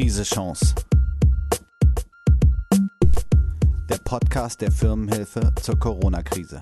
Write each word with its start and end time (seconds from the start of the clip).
Krise 0.00 0.22
Chance. 0.22 0.74
Der 3.90 3.98
Podcast 4.02 4.62
der 4.62 4.72
Firmenhilfe 4.72 5.52
zur 5.60 5.78
Corona-Krise. 5.78 6.58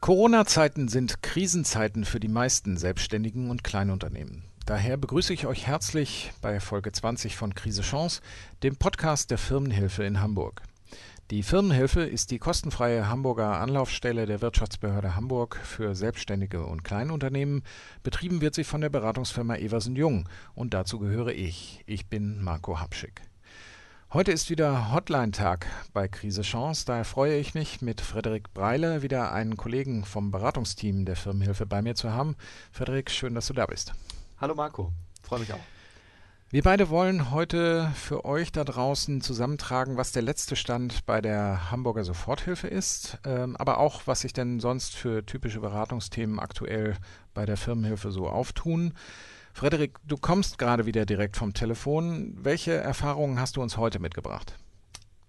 Corona-Zeiten 0.00 0.86
sind 0.86 1.20
Krisenzeiten 1.20 2.04
für 2.04 2.20
die 2.20 2.28
meisten 2.28 2.76
Selbstständigen 2.76 3.50
und 3.50 3.64
Kleinunternehmen. 3.64 4.44
Daher 4.66 4.96
begrüße 4.96 5.32
ich 5.32 5.46
euch 5.46 5.66
herzlich 5.66 6.30
bei 6.40 6.60
Folge 6.60 6.92
20 6.92 7.34
von 7.34 7.56
Krise 7.56 7.82
Chance, 7.82 8.20
dem 8.62 8.76
Podcast 8.76 9.32
der 9.32 9.38
Firmenhilfe 9.38 10.04
in 10.04 10.20
Hamburg. 10.20 10.62
Die 11.32 11.42
Firmenhilfe 11.42 12.02
ist 12.02 12.30
die 12.30 12.38
kostenfreie 12.38 13.08
Hamburger 13.08 13.60
Anlaufstelle 13.60 14.26
der 14.26 14.42
Wirtschaftsbehörde 14.42 15.16
Hamburg 15.16 15.56
für 15.56 15.96
Selbstständige 15.96 16.64
und 16.64 16.84
Kleinunternehmen. 16.84 17.64
Betrieben 18.04 18.40
wird 18.40 18.54
sie 18.54 18.62
von 18.62 18.80
der 18.80 18.90
Beratungsfirma 18.90 19.56
Eversen 19.56 19.96
Jung 19.96 20.28
und 20.54 20.72
dazu 20.72 21.00
gehöre 21.00 21.32
ich. 21.32 21.82
Ich 21.84 22.06
bin 22.06 22.44
Marco 22.44 22.78
Hapschick. 22.78 23.22
Heute 24.12 24.30
ist 24.30 24.50
wieder 24.50 24.92
Hotline-Tag 24.92 25.66
bei 25.92 26.06
Krise 26.06 26.42
Chance. 26.42 26.84
Daher 26.86 27.04
freue 27.04 27.36
ich 27.38 27.54
mich, 27.54 27.82
mit 27.82 28.00
Frederik 28.00 28.54
Breile 28.54 29.02
wieder 29.02 29.32
einen 29.32 29.56
Kollegen 29.56 30.04
vom 30.04 30.30
Beratungsteam 30.30 31.06
der 31.06 31.16
Firmenhilfe 31.16 31.66
bei 31.66 31.82
mir 31.82 31.96
zu 31.96 32.12
haben. 32.12 32.36
Frederik, 32.70 33.10
schön, 33.10 33.34
dass 33.34 33.48
du 33.48 33.52
da 33.52 33.66
bist. 33.66 33.94
Hallo 34.40 34.54
Marco, 34.54 34.92
freue 35.24 35.40
mich 35.40 35.52
auch. 35.52 35.75
Wir 36.56 36.62
beide 36.62 36.88
wollen 36.88 37.32
heute 37.32 37.90
für 37.96 38.24
euch 38.24 38.50
da 38.50 38.64
draußen 38.64 39.20
zusammentragen, 39.20 39.98
was 39.98 40.12
der 40.12 40.22
letzte 40.22 40.56
Stand 40.56 41.04
bei 41.04 41.20
der 41.20 41.70
Hamburger 41.70 42.02
Soforthilfe 42.02 42.66
ist, 42.66 43.18
ähm, 43.26 43.56
aber 43.58 43.76
auch, 43.76 44.06
was 44.06 44.22
sich 44.22 44.32
denn 44.32 44.58
sonst 44.58 44.94
für 44.94 45.26
typische 45.26 45.60
Beratungsthemen 45.60 46.38
aktuell 46.38 46.96
bei 47.34 47.44
der 47.44 47.58
Firmenhilfe 47.58 48.10
so 48.10 48.26
auftun. 48.26 48.94
Frederik, 49.52 49.98
du 50.06 50.16
kommst 50.16 50.56
gerade 50.56 50.86
wieder 50.86 51.04
direkt 51.04 51.36
vom 51.36 51.52
Telefon. 51.52 52.34
Welche 52.42 52.72
Erfahrungen 52.72 53.38
hast 53.38 53.58
du 53.58 53.62
uns 53.62 53.76
heute 53.76 53.98
mitgebracht? 53.98 54.56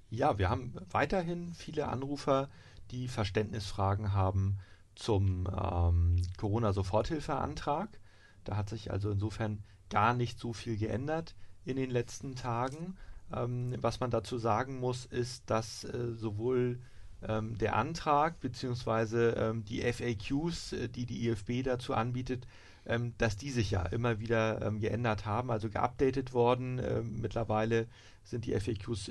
Ja, 0.09 0.37
wir 0.37 0.49
haben 0.49 0.75
weiterhin 0.91 1.53
viele 1.55 1.89
Anrufer, 1.89 2.47
die 2.91 3.09
Verständnisfragen 3.09 4.13
haben 4.13 4.59
zum 4.95 5.45
ähm, 5.47 6.21
Corona-Soforthilfeantrag. 6.37 7.99
Da 8.45 8.55
hat 8.55 8.69
sich 8.69 8.91
also 8.91 9.11
insofern 9.11 9.61
gar 9.89 10.13
nicht 10.13 10.39
so 10.39 10.53
viel 10.53 10.77
geändert 10.77 11.35
in 11.66 11.75
den 11.75 11.89
letzten 11.89 12.35
Tagen. 12.35 12.95
Ähm, 13.33 13.75
was 13.80 13.99
man 13.99 14.11
dazu 14.11 14.38
sagen 14.38 14.80
muss, 14.80 15.05
ist, 15.05 15.49
dass 15.49 15.83
äh, 15.83 16.13
sowohl 16.13 16.80
ähm, 17.27 17.57
der 17.57 17.75
Antrag 17.75 18.39
bzw. 18.39 19.31
Ähm, 19.31 19.65
die 19.65 19.81
FAQs, 19.81 20.73
äh, 20.73 20.89
die 20.89 21.05
die 21.05 21.27
IFB 21.27 21.63
dazu 21.63 21.93
anbietet, 21.93 22.47
ähm, 22.85 23.13
dass 23.17 23.35
die 23.35 23.52
sich 23.52 23.71
ja 23.71 23.83
immer 23.88 24.19
wieder 24.19 24.61
ähm, 24.61 24.80
geändert 24.80 25.25
haben, 25.25 25.52
also 25.52 25.69
geupdatet 25.69 26.33
worden. 26.33 26.80
Ähm, 26.80 27.19
mittlerweile 27.19 27.88
sind 28.23 28.45
die 28.45 28.59
FAQs 28.59 29.09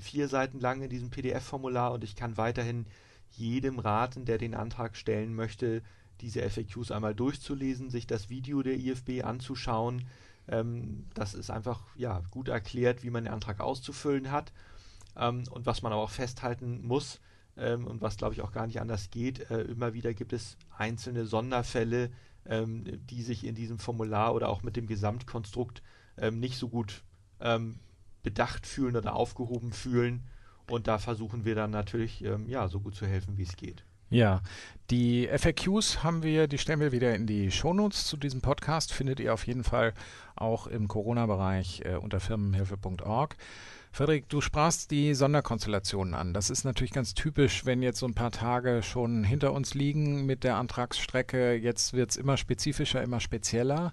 vier 0.00 0.28
Seiten 0.28 0.60
lang 0.60 0.80
in 0.80 0.88
diesem 0.88 1.10
PDF-Formular 1.10 1.92
und 1.92 2.02
ich 2.04 2.16
kann 2.16 2.38
weiterhin 2.38 2.86
jedem 3.32 3.78
raten, 3.78 4.24
der 4.24 4.38
den 4.38 4.54
Antrag 4.54 4.96
stellen 4.96 5.34
möchte, 5.34 5.82
diese 6.20 6.48
FAQs 6.48 6.90
einmal 6.90 7.14
durchzulesen, 7.14 7.90
sich 7.90 8.06
das 8.06 8.30
Video 8.30 8.62
der 8.62 8.76
IFB 8.76 9.24
anzuschauen. 9.24 10.06
Ähm, 10.48 11.06
das 11.14 11.34
ist 11.34 11.50
einfach 11.50 11.82
ja, 11.96 12.22
gut 12.30 12.48
erklärt, 12.48 13.02
wie 13.02 13.10
man 13.10 13.24
den 13.24 13.32
Antrag 13.32 13.60
auszufüllen 13.60 14.30
hat. 14.30 14.52
Ähm, 15.16 15.44
und 15.50 15.66
was 15.66 15.82
man 15.82 15.92
aber 15.92 16.02
auch 16.02 16.10
festhalten 16.10 16.86
muss 16.86 17.20
ähm, 17.56 17.86
und 17.86 18.02
was, 18.02 18.16
glaube 18.16 18.34
ich, 18.34 18.42
auch 18.42 18.52
gar 18.52 18.66
nicht 18.66 18.80
anders 18.80 19.10
geht, 19.10 19.50
äh, 19.50 19.62
immer 19.62 19.94
wieder 19.94 20.14
gibt 20.14 20.32
es 20.32 20.56
einzelne 20.76 21.26
Sonderfälle, 21.26 22.10
ähm, 22.44 22.84
die 23.06 23.22
sich 23.22 23.44
in 23.44 23.54
diesem 23.54 23.78
Formular 23.78 24.34
oder 24.34 24.48
auch 24.48 24.62
mit 24.62 24.76
dem 24.76 24.86
Gesamtkonstrukt 24.86 25.82
ähm, 26.18 26.38
nicht 26.38 26.58
so 26.58 26.68
gut 26.68 27.02
ähm, 27.40 27.78
bedacht 28.22 28.66
fühlen 28.66 28.96
oder 28.96 29.14
aufgehoben 29.14 29.72
fühlen. 29.72 30.24
Und 30.68 30.88
da 30.88 30.98
versuchen 30.98 31.44
wir 31.44 31.54
dann 31.54 31.70
natürlich 31.70 32.24
ja, 32.48 32.66
so 32.66 32.80
gut 32.80 32.96
zu 32.96 33.06
helfen, 33.06 33.38
wie 33.38 33.44
es 33.44 33.54
geht. 33.54 33.84
Ja, 34.08 34.40
die 34.90 35.26
FAQs 35.26 36.04
haben 36.04 36.22
wir, 36.22 36.46
die 36.46 36.58
stellen 36.58 36.78
wir 36.78 36.92
wieder 36.92 37.14
in 37.16 37.26
die 37.26 37.50
Shownotes 37.50 38.06
zu 38.06 38.16
diesem 38.16 38.40
Podcast, 38.40 38.92
findet 38.92 39.18
ihr 39.18 39.34
auf 39.34 39.46
jeden 39.48 39.64
Fall 39.64 39.94
auch 40.36 40.68
im 40.68 40.86
Corona-Bereich 40.86 41.82
äh, 41.84 41.96
unter 41.96 42.20
firmenhilfe.org. 42.20 43.36
Frederik, 43.90 44.28
du 44.28 44.40
sprachst 44.40 44.92
die 44.92 45.14
Sonderkonstellationen 45.14 46.14
an. 46.14 46.34
Das 46.34 46.50
ist 46.50 46.64
natürlich 46.64 46.92
ganz 46.92 47.14
typisch, 47.14 47.64
wenn 47.64 47.82
jetzt 47.82 47.98
so 47.98 48.06
ein 48.06 48.14
paar 48.14 48.30
Tage 48.30 48.82
schon 48.82 49.24
hinter 49.24 49.52
uns 49.52 49.74
liegen 49.74 50.24
mit 50.24 50.44
der 50.44 50.56
Antragsstrecke. 50.56 51.54
Jetzt 51.54 51.94
wird 51.94 52.10
es 52.10 52.16
immer 52.16 52.36
spezifischer, 52.36 53.02
immer 53.02 53.20
spezieller. 53.20 53.92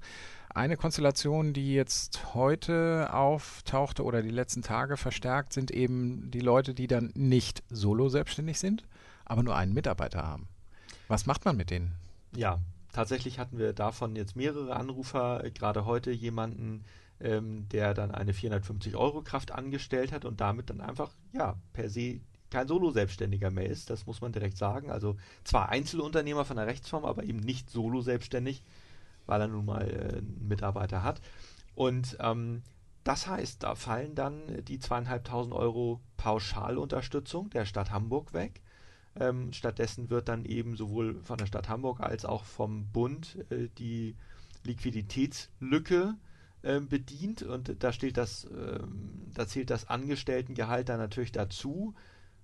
Eine 0.54 0.78
Konstellation, 0.78 1.54
die 1.54 1.74
jetzt 1.74 2.36
heute 2.36 3.12
auftauchte 3.12 4.04
oder 4.04 4.22
die 4.22 4.30
letzten 4.30 4.62
Tage 4.62 4.98
verstärkt, 4.98 5.54
sind 5.54 5.72
eben 5.72 6.30
die 6.30 6.42
Leute, 6.42 6.76
die 6.76 6.86
dann 6.86 7.12
nicht 7.16 7.64
solo 7.70 8.10
selbstständig 8.10 8.60
sind, 8.60 8.84
aber 9.26 9.44
nur 9.44 9.56
einen 9.56 9.74
Mitarbeiter 9.74 10.24
haben. 10.24 10.48
Was 11.08 11.26
macht 11.26 11.46
man 11.46 11.58
mit 11.58 11.70
denen? 11.70 11.94
Ja, 12.36 12.60
tatsächlich 12.92 13.40
hatten 13.40 13.58
wir 13.58 13.74
davon 13.74 14.16
jetzt 14.16 14.36
mehrere 14.36 14.76
Anrufer, 14.76 15.44
gerade 15.54 15.86
heute 15.86 16.12
jemanden, 16.12 16.84
ähm, 17.20 17.68
der 17.70 17.94
dann 17.94 18.12
eine 18.12 18.34
450 18.34 18.96
Euro 18.96 19.22
Kraft 19.22 19.52
angestellt 19.52 20.12
hat 20.12 20.26
und 20.26 20.42
damit 20.42 20.70
dann 20.70 20.82
einfach, 20.82 21.12
ja, 21.32 21.56
per 21.74 21.90
se 21.90 22.20
kein 22.50 22.68
Solo-Selbstständiger 22.68 23.50
mehr 23.50 23.68
ist. 23.68 23.90
Das 23.90 24.06
muss 24.06 24.22
man 24.22 24.32
direkt 24.32 24.58
sagen. 24.58 24.92
Also 24.92 25.18
zwar 25.44 25.70
Einzelunternehmer 25.70 26.46
von 26.46 26.58
der 26.58 26.68
Rechtsform, 26.68 27.04
aber 27.04 27.24
eben 27.24 27.40
nicht 27.40 27.70
Solo-Selbstständig, 27.70 28.64
weil 29.26 29.42
er 29.42 29.48
nun 29.48 29.66
mal 29.66 29.90
äh, 29.90 30.18
einen 30.18 30.48
Mitarbeiter 30.48 31.04
hat. 31.04 31.20
Und 31.76 32.18
ähm, 32.20 32.62
das 33.04 33.28
heißt, 33.28 33.64
da 33.64 33.76
fallen 33.76 34.16
dann 34.16 34.64
die 34.66 34.80
zweieinhalbtausend 34.80 35.54
Euro 35.54 36.00
Pauschalunterstützung 36.18 37.50
der 37.50 37.66
Stadt 37.66 37.92
Hamburg 37.92 38.34
weg. 38.34 38.62
Ähm, 39.20 39.54
stattdessen 39.54 40.10
wird 40.10 40.28
dann 40.28 40.46
eben 40.46 40.76
sowohl 40.76 41.22
von 41.22 41.38
der 41.38 41.46
Stadt 41.46 41.70
Hamburg 41.70 42.00
als 42.00 42.26
auch 42.26 42.44
vom 42.44 42.88
Bund 42.92 43.46
äh, 43.52 43.70
die 43.78 44.16
Liquiditätslücke 44.64 46.16
äh, 46.64 46.80
bedient 46.80 47.44
und 47.44 47.84
da 47.84 47.94
steht 47.94 48.18
das, 48.18 48.46
äh, 48.46 48.80
da 49.34 49.48
zählt 49.48 49.70
das 49.70 49.90
Angestelltengehalt 49.90 50.90
dann 50.90 51.00
natürlich 51.00 51.32
dazu. 51.32 51.94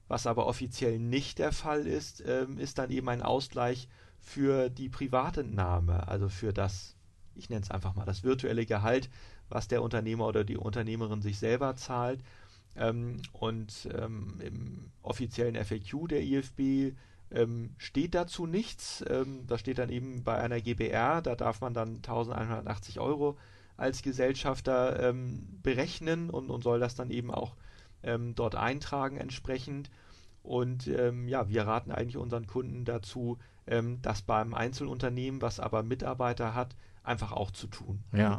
Was 0.08 0.26
aber 0.26 0.48
offiziell 0.48 1.00
nicht 1.00 1.38
der 1.38 1.52
Fall 1.52 1.86
ist, 1.86 2.24
ähm, 2.26 2.58
ist 2.58 2.80
dann 2.80 2.90
eben 2.90 3.08
ein 3.10 3.22
Ausgleich 3.22 3.88
für 4.20 4.70
die 4.70 4.90
Privatentnahme, 4.90 6.08
also 6.08 6.30
für 6.30 6.52
das, 6.52 6.96
ich 7.36 7.50
nenne 7.50 7.62
es 7.62 7.72
einfach 7.72 7.96
mal 7.96 8.06
das 8.06 8.24
virtuelle 8.24 8.66
Gehalt, 8.66 9.10
was 9.50 9.68
der 9.68 9.82
Unternehmer 9.84 10.28
oder 10.28 10.44
die 10.44 10.58
Unternehmerin 10.58 11.22
sich 11.22 11.38
selber 11.40 11.76
zahlt. 11.76 12.22
Ähm, 12.76 13.22
und 13.34 13.90
ähm, 13.98 14.40
im 14.44 14.92
offiziellen 15.02 15.56
FAQ 15.56 16.08
der 16.10 16.24
IFB 16.24 16.96
ähm, 17.32 17.72
steht 17.78 18.16
dazu 18.16 18.46
nichts. 18.46 19.04
Ähm, 19.08 19.46
da 19.48 19.58
steht 19.58 19.78
dann 19.78 19.90
eben 19.90 20.24
bei 20.24 20.38
einer 20.38 20.62
GBR, 20.62 21.22
da 21.22 21.36
darf 21.36 21.62
man 21.62 21.74
dann 21.74 21.98
1180 21.98 23.00
Euro 23.00 23.38
als 23.78 24.02
Gesellschafter 24.02 25.10
ähm, 25.10 25.48
berechnen 25.64 26.30
und, 26.30 26.50
und, 26.50 26.64
soll 26.64 26.80
das 26.80 26.96
dann 26.96 27.12
eben 27.12 27.32
auch 27.32 27.56
ähm, 28.04 28.36
dort 28.36 28.56
eintragen 28.56 29.18
entsprechend. 29.18 29.90
Und 30.42 30.88
ja, 30.88 31.50
wir 31.50 31.68
raten 31.68 31.92
eigentlich 31.92 32.18
unseren 32.18 32.48
Kunden 32.48 32.86
dazu, 32.86 33.38
das 34.02 34.22
beim 34.24 34.54
Einzelunternehmen, 34.56 35.42
was 35.42 35.60
aber 35.60 35.84
Mitarbeiter 35.84 36.56
hat, 36.56 36.76
einfach 37.10 37.32
auch 37.32 37.52
zu 37.52 37.68
tun. 37.68 38.04
Ja. 38.14 38.38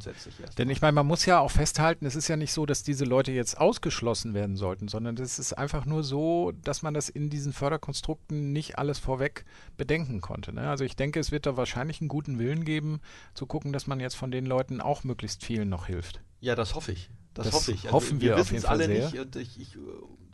Denn 0.57 0.71
ich 0.71 0.81
meine, 0.81 0.93
man 0.93 1.07
muss 1.07 1.27
ja 1.27 1.41
auch 1.41 1.51
festhalten, 1.51 2.07
es 2.07 2.15
ist 2.15 2.29
ja 2.29 2.37
nicht 2.37 2.53
so, 2.53 2.65
dass 2.67 2.83
diese 2.83 3.05
Leute 3.05 3.33
jetzt 3.33 3.59
ausgeschlossen 3.59 4.33
werden 4.33 4.57
sollten, 4.57 4.89
sondern 4.89 5.17
es 5.17 5.39
ist 5.39 5.53
einfach 5.55 5.85
nur 5.85 6.05
so, 6.05 6.53
dass 6.63 6.83
man 6.83 6.95
das 6.95 7.09
in 7.09 7.29
diesen 7.31 7.53
Förderkonstrukten 7.53 8.53
nicht 8.53 8.79
alles 8.79 8.99
vorweg 8.99 9.45
bedenken 9.77 10.21
konnte. 10.21 10.55
Ne? 10.55 10.71
Also 10.71 10.85
ich 10.85 10.95
denke, 10.95 11.19
es 11.19 11.33
wird 11.33 11.47
da 11.47 11.57
wahrscheinlich 11.57 12.01
einen 12.01 12.09
guten 12.09 12.39
Willen 12.39 12.65
geben, 12.65 13.01
zu 13.35 13.47
gucken, 13.47 13.73
dass 13.73 13.87
man 13.87 13.99
jetzt 13.99 14.15
von 14.15 14.31
den 14.31 14.47
Leuten 14.47 14.81
auch 14.81 15.03
möglichst 15.03 15.45
vielen 15.45 15.69
noch 15.69 15.87
hilft. 15.87 16.21
Ja, 16.41 16.55
das 16.55 16.75
hoffe 16.75 16.93
ich. 16.93 17.11
Das, 17.35 17.47
das 17.47 17.55
hoffe 17.55 17.73
ich. 17.73 17.85
Also 17.87 17.93
hoffen 17.93 18.21
wir, 18.21 18.37
wir 18.37 18.41
auf 18.41 18.53
jeden 18.53 18.63
Fall 18.63 18.71
alle 18.71 18.87
sehr. 18.87 19.05
nicht 19.05 19.19
und 19.19 19.37
ich, 19.37 19.61
ich 19.61 19.77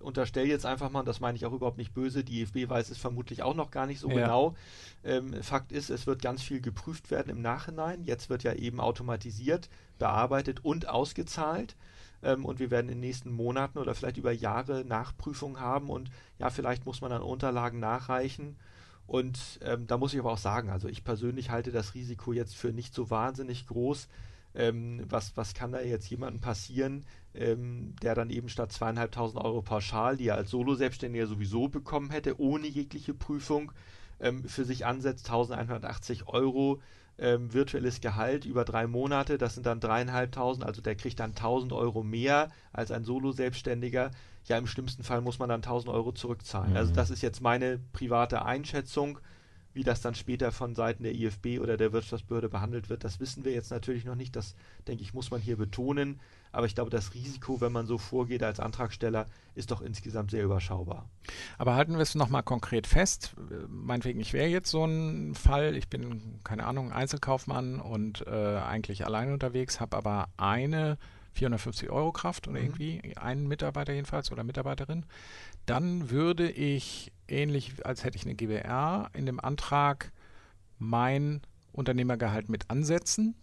unterstelle 0.06 0.47
jetzt 0.47 0.64
einfach 0.64 0.91
mal, 0.91 1.03
das 1.03 1.20
meine 1.20 1.37
ich 1.37 1.44
auch 1.44 1.53
überhaupt 1.53 1.79
nicht 1.79 1.93
böse, 1.93 2.25
die 2.25 2.43
IFB 2.43 2.70
weiß 2.70 2.91
es 2.91 2.99
vermutlich 2.99 3.43
auch 3.43 3.55
noch 3.55 3.70
gar 3.70 3.87
nicht 3.87 3.99
so 3.99 4.08
ja. 4.08 4.14
genau. 4.14 4.55
Ähm, 5.05 5.43
Fakt 5.43 5.73
ist, 5.73 5.91
es 5.91 6.06
wird 6.06 6.23
ganz 6.23 6.43
viel 6.43 6.61
geprüft 6.61 7.11
werden 7.11 7.29
im 7.29 7.43
Nachhinein. 7.43 8.05
Jetzt 8.05 8.31
wird 8.31 8.44
ja 8.44 8.55
eben 8.55 8.81
automatisiert, 8.81 9.69
bearbeitet 9.99 10.64
und 10.64 10.88
ausgezahlt. 10.88 11.76
Ähm, 12.23 12.44
und 12.44 12.61
wir 12.61 12.70
werden 12.70 12.88
in 12.88 12.99
den 12.99 13.00
nächsten 13.00 13.32
Monaten 13.32 13.79
oder 13.79 13.94
vielleicht 13.94 14.17
über 14.17 14.32
Jahre 14.32 14.85
Nachprüfungen 14.85 15.61
haben 15.61 15.91
und 15.91 16.11
ja, 16.38 16.50
vielleicht 16.50 16.87
muss 16.87 17.00
man 17.00 17.11
dann 17.11 17.23
Unterlagen 17.23 17.81
nachreichen. 17.81 18.56
Und 19.06 19.61
ähm, 19.62 19.87
da 19.87 19.99
muss 19.99 20.14
ich 20.14 20.20
aber 20.20 20.32
auch 20.32 20.38
sagen, 20.38 20.70
also 20.70 20.88
ich 20.88 21.05
persönlich 21.05 21.50
halte 21.50 21.73
das 21.73 21.94
Risiko 21.94 22.32
jetzt 22.32 22.56
für 22.56 22.73
nicht 22.73 22.94
so 22.94 23.11
wahnsinnig 23.11 23.67
groß, 23.67 24.08
ähm, 24.55 25.05
was, 25.08 25.37
was 25.37 25.55
kann 25.55 25.73
da 25.73 25.81
jetzt 25.81 26.08
jemandem 26.11 26.41
passieren, 26.41 27.05
ähm, 27.38 27.94
der 28.03 28.15
dann 28.15 28.31
eben 28.31 28.49
statt 28.49 28.73
zweieinhalbtausend 28.73 29.43
Euro 29.43 29.62
pauschal, 29.62 30.17
die 30.17 30.29
er 30.29 30.37
als 30.37 30.50
Solo-Selbstständiger 30.50 31.27
sowieso 31.27 31.69
bekommen 31.69 32.11
hätte, 32.11 32.41
ohne 32.41 32.67
jegliche 32.67 33.15
Prüfung, 33.15 33.73
ähm, 34.21 34.44
für 34.44 34.65
sich 34.65 34.87
ansetzt, 34.87 35.27
1180 35.27 36.29
Euro 36.29 36.81
ähm, 37.19 37.53
virtuelles 37.53 38.00
Gehalt 38.00 38.44
über 38.44 38.65
drei 38.65 38.87
Monate, 38.87 39.38
das 39.38 39.55
sind 39.55 39.67
dann 39.67 39.81
dreieinhalbtausend, 39.81 40.65
also 40.65 40.83
der 40.83 40.97
kriegt 40.97 41.19
dann 41.21 41.31
1000 41.31 41.73
Euro 41.73 42.03
mehr 42.03 42.50
als 42.73 42.91
ein 42.91 43.05
Solo-Selbstständiger. 43.05 44.11
Ja, 44.44 44.59
im 44.59 44.67
schlimmsten 44.67 45.03
Fall 45.03 45.23
muss 45.23 45.39
man 45.39 45.49
dann 45.49 45.62
1000 45.62 45.93
Euro 45.93 46.12
zurückzahlen. 46.12 46.73
Mhm. 46.73 46.77
Also 46.77 46.93
das 46.93 47.11
ist 47.11 47.23
jetzt 47.23 47.41
meine 47.41 47.81
private 47.93 48.44
Einschätzung. 48.44 49.19
Wie 49.76 49.84
das 49.84 50.00
dann 50.00 50.14
später 50.14 50.52
von 50.52 50.75
Seiten 50.75 51.02
der 51.02 51.14
IFB 51.14 51.61
oder 51.61 51.76
der 51.76 51.93
Wirtschaftsbehörde 51.93 52.49
behandelt 52.49 52.88
wird, 52.88 53.05
das 53.05 53.20
wissen 53.20 53.44
wir 53.44 53.52
jetzt 53.52 53.70
natürlich 53.70 54.06
noch 54.06 54.14
nicht. 54.14 54.34
Das, 54.34 54.55
denke 54.88 55.02
ich, 55.02 55.12
muss 55.12 55.31
man 55.31 55.38
hier 55.38 55.58
betonen. 55.58 56.19
Aber 56.50 56.64
ich 56.64 56.75
glaube, 56.75 56.90
das 56.90 57.12
Risiko, 57.12 57.61
wenn 57.61 57.73
man 57.73 57.87
so 57.87 57.99
vorgeht 57.99 58.43
als 58.43 58.58
Antragsteller, 58.58 59.26
ist 59.55 59.70
doch 59.70 59.82
insgesamt 59.82 60.31
sehr 60.31 60.44
überschaubar. 60.44 61.11
Aber 61.58 61.75
halten 61.75 61.93
wir 61.93 62.00
es 62.00 62.14
nochmal 62.14 62.43
konkret 62.43 62.87
fest. 62.87 63.34
Meinetwegen, 63.69 64.19
ich 64.19 64.32
wäre 64.32 64.49
jetzt 64.49 64.70
so 64.70 64.82
ein 64.87 65.34
Fall. 65.34 65.76
Ich 65.76 65.90
bin, 65.90 66.40
keine 66.43 66.64
Ahnung, 66.64 66.90
Einzelkaufmann 66.90 67.79
und 67.79 68.26
äh, 68.26 68.31
eigentlich 68.31 69.05
allein 69.05 69.31
unterwegs, 69.31 69.79
habe 69.79 69.94
aber 69.94 70.31
eine 70.38 70.96
450 71.34 71.90
Euro 71.90 72.12
Kraft 72.12 72.49
oder 72.49 72.58
mhm. 72.58 72.64
irgendwie 72.64 73.17
einen 73.17 73.46
Mitarbeiter 73.46 73.93
jedenfalls 73.93 74.32
oder 74.32 74.43
Mitarbeiterin. 74.43 75.05
Dann 75.67 76.11
würde 76.11 76.51
ich 76.51 77.13
ähnlich, 77.29 77.85
als 77.85 78.05
hätte 78.05 78.17
ich 78.17 78.25
eine 78.25 78.35
GBR, 78.35 79.11
in 79.13 79.27
dem 79.27 79.41
Antrag 79.41 80.13
mein 80.79 81.43
Unternehmergehalt 81.73 82.49
mit 82.49 82.71
ansetzen 82.71 83.35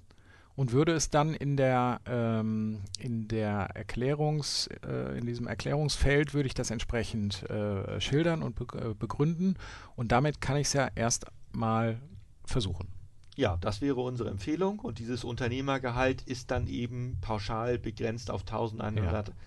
und 0.55 0.71
würde 0.71 0.93
es 0.93 1.09
dann 1.09 1.33
in 1.33 1.57
der 1.57 1.99
ähm, 2.05 2.81
in 2.99 3.27
der 3.27 3.69
Erklärungs 3.73 4.69
äh, 4.87 5.17
in 5.17 5.25
diesem 5.25 5.47
Erklärungsfeld 5.47 6.33
würde 6.33 6.47
ich 6.47 6.53
das 6.53 6.69
entsprechend 6.71 7.49
äh, 7.49 7.99
schildern 7.99 8.43
und 8.43 8.55
be 8.55 8.65
äh, 8.77 8.93
begründen 8.93 9.55
und 9.95 10.11
damit 10.11 10.41
kann 10.41 10.57
ich 10.57 10.67
es 10.67 10.73
ja 10.73 10.89
erst 10.95 11.25
mal 11.51 11.99
versuchen. 12.45 12.87
Ja, 13.35 13.57
das 13.57 13.81
wäre 13.81 13.99
unsere 14.01 14.29
Empfehlung 14.29 14.79
und 14.79 14.99
dieses 14.99 15.23
Unternehmergehalt 15.23 16.21
ist 16.21 16.51
dann 16.51 16.67
eben 16.67 17.17
pauschal 17.21 17.79
begrenzt 17.79 18.29
auf 18.29 18.41
1180 18.41 19.03
ja. 19.03 19.43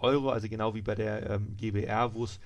Euro, 0.00 0.30
also 0.30 0.48
genau 0.48 0.74
wie 0.74 0.82
bei 0.82 0.94
der 0.94 1.30
ähm, 1.30 1.56
GBR, 1.56 2.14
wo 2.14 2.24
es 2.24 2.40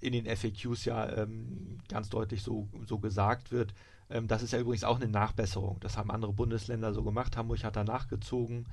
in 0.00 0.12
den 0.12 0.26
FAQs 0.26 0.84
ja 0.84 1.08
ähm, 1.16 1.78
ganz 1.88 2.08
deutlich 2.08 2.42
so, 2.42 2.68
so 2.86 2.98
gesagt 2.98 3.52
wird. 3.52 3.74
Ähm, 4.10 4.28
das 4.28 4.42
ist 4.42 4.52
ja 4.52 4.58
übrigens 4.58 4.84
auch 4.84 5.00
eine 5.00 5.08
Nachbesserung. 5.08 5.78
Das 5.80 5.96
haben 5.96 6.10
andere 6.10 6.32
Bundesländer 6.32 6.92
so 6.92 7.02
gemacht. 7.02 7.36
Hamburg 7.36 7.64
hat 7.64 7.76
da 7.76 7.84
nachgezogen, 7.84 8.66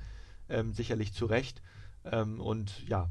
ähm, 0.48 0.72
sicherlich 0.72 1.12
zu 1.12 1.26
Recht. 1.26 1.62
Ähm, 2.04 2.40
und 2.40 2.86
ja, 2.88 3.08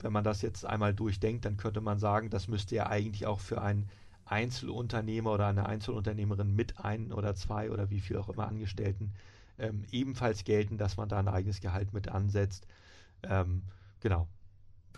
wenn 0.00 0.12
man 0.12 0.24
das 0.24 0.42
jetzt 0.42 0.64
einmal 0.64 0.94
durchdenkt, 0.94 1.44
dann 1.44 1.56
könnte 1.56 1.80
man 1.80 1.98
sagen, 1.98 2.30
das 2.30 2.48
müsste 2.48 2.74
ja 2.74 2.86
eigentlich 2.88 3.26
auch 3.26 3.40
für 3.40 3.60
einen 3.62 3.88
Einzelunternehmer 4.24 5.32
oder 5.32 5.46
eine 5.46 5.66
Einzelunternehmerin 5.66 6.54
mit 6.54 6.78
ein 6.78 7.12
oder 7.12 7.34
zwei 7.34 7.70
oder 7.70 7.90
wie 7.90 8.00
viel 8.00 8.16
auch 8.16 8.28
immer 8.28 8.48
Angestellten 8.48 9.12
ähm, 9.58 9.84
ebenfalls 9.90 10.44
gelten, 10.44 10.78
dass 10.78 10.96
man 10.96 11.08
da 11.08 11.18
ein 11.18 11.28
eigenes 11.28 11.60
Gehalt 11.60 11.92
mit 11.92 12.08
ansetzt. 12.08 12.66
Ähm, 13.22 13.62
genau. 14.02 14.28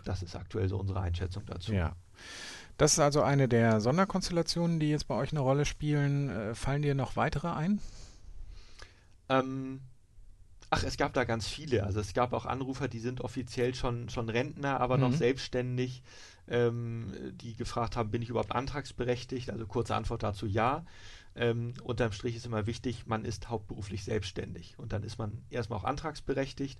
Das 0.03 0.21
ist 0.21 0.35
aktuell 0.35 0.67
so 0.67 0.77
unsere 0.77 0.99
Einschätzung 0.99 1.45
dazu. 1.45 1.73
Ja. 1.73 1.95
Das 2.77 2.93
ist 2.93 2.99
also 2.99 3.21
eine 3.21 3.47
der 3.47 3.79
Sonderkonstellationen, 3.79 4.79
die 4.79 4.89
jetzt 4.89 5.07
bei 5.07 5.15
euch 5.15 5.31
eine 5.31 5.39
Rolle 5.39 5.65
spielen. 5.65 6.29
Äh, 6.29 6.55
fallen 6.55 6.81
dir 6.81 6.93
noch 6.93 7.15
weitere 7.15 7.49
ein? 7.49 7.79
Ähm, 9.29 9.79
ach, 10.69 10.83
es 10.83 10.97
gab 10.97 11.13
da 11.13 11.23
ganz 11.23 11.47
viele. 11.47 11.85
Also 11.85 12.01
es 12.01 12.13
gab 12.13 12.33
auch 12.33 12.45
Anrufer, 12.45 12.87
die 12.87 12.99
sind 12.99 13.21
offiziell 13.21 13.73
schon, 13.73 14.09
schon 14.09 14.29
Rentner, 14.29 14.81
aber 14.81 14.97
mhm. 14.97 15.03
noch 15.03 15.13
selbstständig, 15.13 16.03
ähm, 16.47 17.13
die 17.33 17.55
gefragt 17.55 17.95
haben, 17.95 18.11
bin 18.11 18.21
ich 18.21 18.29
überhaupt 18.29 18.51
antragsberechtigt? 18.51 19.49
Also 19.49 19.65
kurze 19.65 19.95
Antwort 19.95 20.23
dazu 20.23 20.45
ja. 20.45 20.85
Ähm, 21.37 21.73
unterm 21.83 22.11
Strich 22.11 22.35
ist 22.35 22.45
immer 22.45 22.65
wichtig, 22.65 23.07
man 23.07 23.25
ist 23.25 23.49
hauptberuflich 23.49 24.03
selbstständig 24.03 24.77
und 24.77 24.93
dann 24.93 25.03
ist 25.03 25.17
man 25.17 25.43
erstmal 25.49 25.79
auch 25.79 25.83
antragsberechtigt. 25.83 26.79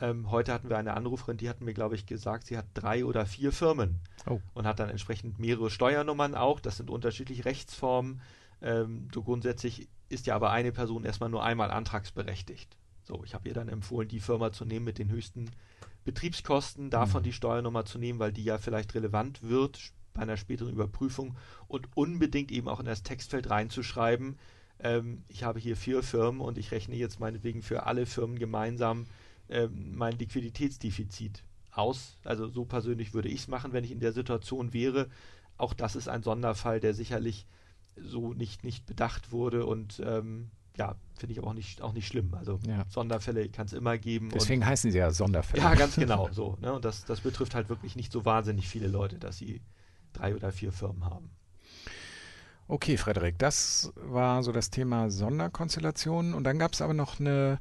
Ähm, 0.00 0.30
heute 0.30 0.52
hatten 0.52 0.68
wir 0.68 0.78
eine 0.78 0.94
Anruferin, 0.94 1.36
die 1.36 1.48
hat 1.48 1.60
mir, 1.60 1.74
glaube 1.74 1.94
ich, 1.94 2.06
gesagt, 2.06 2.46
sie 2.46 2.58
hat 2.58 2.66
drei 2.74 3.04
oder 3.04 3.26
vier 3.26 3.52
Firmen 3.52 4.00
oh. 4.26 4.40
und 4.52 4.66
hat 4.66 4.80
dann 4.80 4.88
entsprechend 4.88 5.38
mehrere 5.38 5.70
Steuernummern 5.70 6.34
auch. 6.34 6.60
Das 6.60 6.76
sind 6.76 6.90
unterschiedliche 6.90 7.44
Rechtsformen. 7.44 8.20
Ähm, 8.60 9.08
so 9.12 9.22
grundsätzlich 9.22 9.88
ist 10.08 10.26
ja 10.26 10.34
aber 10.34 10.50
eine 10.50 10.72
Person 10.72 11.04
erstmal 11.04 11.30
nur 11.30 11.44
einmal 11.44 11.70
antragsberechtigt. 11.70 12.76
So, 13.04 13.22
ich 13.24 13.34
habe 13.34 13.48
ihr 13.48 13.54
dann 13.54 13.68
empfohlen, 13.68 14.08
die 14.08 14.20
Firma 14.20 14.52
zu 14.52 14.64
nehmen 14.64 14.84
mit 14.84 14.98
den 14.98 15.10
höchsten 15.10 15.50
Betriebskosten, 16.04 16.90
davon 16.90 17.22
mhm. 17.22 17.24
die 17.24 17.32
Steuernummer 17.32 17.84
zu 17.84 17.98
nehmen, 17.98 18.18
weil 18.18 18.32
die 18.32 18.44
ja 18.44 18.58
vielleicht 18.58 18.94
relevant 18.94 19.42
wird 19.42 19.92
bei 20.12 20.22
einer 20.22 20.36
späteren 20.36 20.72
Überprüfung 20.72 21.36
und 21.68 21.88
unbedingt 21.96 22.50
eben 22.50 22.68
auch 22.68 22.80
in 22.80 22.86
das 22.86 23.02
Textfeld 23.02 23.50
reinzuschreiben. 23.50 24.38
Ähm, 24.80 25.24
ich 25.28 25.44
habe 25.44 25.58
hier 25.58 25.76
vier 25.76 26.02
Firmen 26.02 26.40
und 26.40 26.58
ich 26.58 26.72
rechne 26.72 26.96
jetzt 26.96 27.20
meinetwegen 27.20 27.62
für 27.62 27.86
alle 27.86 28.06
Firmen 28.06 28.38
gemeinsam 28.38 29.06
ähm, 29.48 29.94
mein 29.96 30.18
Liquiditätsdefizit 30.18 31.42
aus. 31.72 32.16
Also 32.24 32.48
so 32.48 32.64
persönlich 32.64 33.14
würde 33.14 33.28
ich 33.28 33.40
es 33.40 33.48
machen, 33.48 33.72
wenn 33.72 33.84
ich 33.84 33.90
in 33.90 34.00
der 34.00 34.12
Situation 34.12 34.72
wäre. 34.72 35.08
Auch 35.56 35.74
das 35.74 35.96
ist 35.96 36.08
ein 36.08 36.22
Sonderfall, 36.22 36.80
der 36.80 36.94
sicherlich 36.94 37.46
so 37.96 38.32
nicht, 38.32 38.64
nicht 38.64 38.86
bedacht 38.86 39.32
wurde 39.32 39.66
und 39.66 40.02
ähm, 40.04 40.50
ja, 40.76 40.96
finde 41.16 41.32
ich 41.34 41.40
auch 41.42 41.52
nicht, 41.52 41.82
auch 41.82 41.92
nicht 41.92 42.08
schlimm. 42.08 42.34
Also 42.34 42.58
ja. 42.66 42.84
Sonderfälle 42.88 43.48
kann 43.48 43.66
es 43.66 43.72
immer 43.72 43.96
geben. 43.98 44.30
Deswegen 44.34 44.62
und, 44.62 44.68
heißen 44.68 44.90
sie 44.90 44.98
ja 44.98 45.10
Sonderfälle. 45.12 45.62
Ja, 45.62 45.74
ganz 45.74 45.94
genau 45.94 46.28
so. 46.32 46.56
Ne? 46.60 46.72
Und 46.72 46.84
das, 46.84 47.04
das 47.04 47.20
betrifft 47.20 47.54
halt 47.54 47.68
wirklich 47.68 47.94
nicht 47.94 48.10
so 48.10 48.24
wahnsinnig 48.24 48.68
viele 48.68 48.88
Leute, 48.88 49.18
dass 49.18 49.38
sie 49.38 49.60
drei 50.12 50.34
oder 50.34 50.50
vier 50.50 50.72
Firmen 50.72 51.04
haben. 51.04 51.30
Okay, 52.66 52.96
Frederik, 52.96 53.38
das 53.38 53.92
war 53.96 54.42
so 54.42 54.50
das 54.50 54.70
Thema 54.70 55.10
Sonderkonstellationen. 55.10 56.34
Und 56.34 56.44
dann 56.44 56.58
gab 56.58 56.72
es 56.72 56.80
aber 56.80 56.94
noch 56.94 57.20
eine 57.20 57.60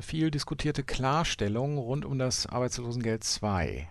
viel 0.00 0.30
diskutierte 0.30 0.82
Klarstellung 0.82 1.78
rund 1.78 2.04
um 2.04 2.18
das 2.18 2.46
Arbeitslosengeld 2.46 3.24
2. 3.24 3.88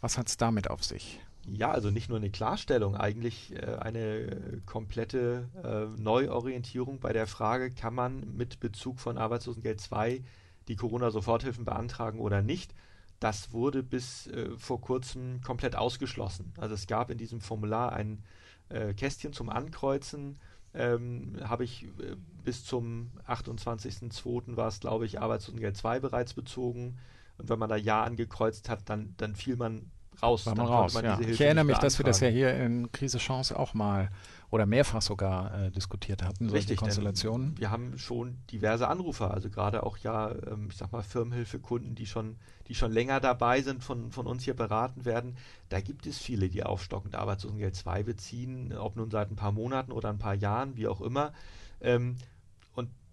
Was 0.00 0.18
hat 0.18 0.28
es 0.28 0.36
damit 0.36 0.70
auf 0.70 0.84
sich? 0.84 1.20
Ja, 1.48 1.70
also 1.70 1.90
nicht 1.90 2.08
nur 2.08 2.18
eine 2.18 2.30
Klarstellung, 2.30 2.96
eigentlich 2.96 3.54
äh, 3.54 3.76
eine 3.76 4.62
komplette 4.66 5.48
äh, 5.62 6.00
Neuorientierung 6.00 6.98
bei 6.98 7.12
der 7.12 7.26
Frage, 7.26 7.70
kann 7.70 7.94
man 7.94 8.36
mit 8.36 8.58
Bezug 8.58 8.98
von 8.98 9.16
Arbeitslosengeld 9.16 9.80
2 9.80 10.22
die 10.68 10.76
Corona-Soforthilfen 10.76 11.64
beantragen 11.64 12.18
oder 12.18 12.42
nicht. 12.42 12.74
Das 13.20 13.52
wurde 13.52 13.82
bis 13.82 14.26
äh, 14.26 14.50
vor 14.58 14.80
kurzem 14.80 15.40
komplett 15.40 15.76
ausgeschlossen. 15.76 16.52
Also 16.58 16.74
es 16.74 16.86
gab 16.86 17.10
in 17.10 17.18
diesem 17.18 17.40
Formular 17.40 17.92
ein 17.92 18.24
äh, 18.68 18.92
Kästchen 18.94 19.32
zum 19.32 19.48
Ankreuzen, 19.48 20.38
ähm, 20.74 21.36
habe 21.42 21.64
ich 21.64 21.84
äh, 21.84 22.16
bis 22.46 22.64
zum 22.64 23.10
28.02. 23.26 24.56
war 24.56 24.68
es, 24.68 24.78
glaube 24.78 25.04
ich, 25.04 25.20
Arbeitslosengeld 25.20 25.76
2 25.76 25.98
bereits 25.98 26.32
bezogen. 26.32 26.96
Und 27.38 27.48
wenn 27.48 27.58
man 27.58 27.68
da 27.68 27.74
Ja 27.74 28.04
angekreuzt 28.04 28.68
hat, 28.68 28.88
dann, 28.88 29.14
dann 29.16 29.34
fiel 29.34 29.56
man 29.56 29.90
raus. 30.22 30.46
War 30.46 30.54
man 30.54 30.66
raus 30.66 30.94
ja. 31.02 31.18
Ich 31.20 31.40
erinnere 31.40 31.64
mich, 31.64 31.78
dass 31.78 31.98
wir 31.98 32.04
das 32.04 32.20
ja 32.20 32.28
hier 32.28 32.54
in 32.54 32.92
Krise 32.92 33.18
Chance 33.18 33.58
auch 33.58 33.74
mal 33.74 34.10
oder 34.50 34.64
mehrfach 34.64 35.02
sogar 35.02 35.60
äh, 35.60 35.70
diskutiert 35.72 36.22
hatten, 36.22 36.48
solche 36.48 36.70
Richtig, 36.70 36.78
Konstellationen. 36.78 37.58
Wir 37.58 37.72
haben 37.72 37.98
schon 37.98 38.38
diverse 38.52 38.86
Anrufer, 38.86 39.34
also 39.34 39.50
gerade 39.50 39.82
auch 39.82 39.98
ja, 39.98 40.30
ähm, 40.30 40.68
ich 40.70 40.76
sag 40.76 40.92
mal, 40.92 41.02
Firmenhilfekunden, 41.02 41.96
die 41.96 42.06
schon, 42.06 42.36
die 42.68 42.76
schon 42.76 42.92
länger 42.92 43.18
dabei 43.18 43.60
sind, 43.60 43.82
von, 43.82 44.12
von 44.12 44.28
uns 44.28 44.44
hier 44.44 44.54
beraten 44.54 45.04
werden. 45.04 45.36
Da 45.68 45.80
gibt 45.80 46.06
es 46.06 46.18
viele, 46.18 46.48
die 46.48 46.62
aufstockend 46.62 47.16
Arbeitslosengeld 47.16 47.74
2 47.74 48.04
beziehen, 48.04 48.72
ob 48.72 48.94
nun 48.94 49.10
seit 49.10 49.32
ein 49.32 49.36
paar 49.36 49.52
Monaten 49.52 49.90
oder 49.90 50.10
ein 50.10 50.18
paar 50.18 50.34
Jahren, 50.34 50.76
wie 50.76 50.86
auch 50.86 51.00
immer. 51.00 51.32
Ähm, 51.80 52.16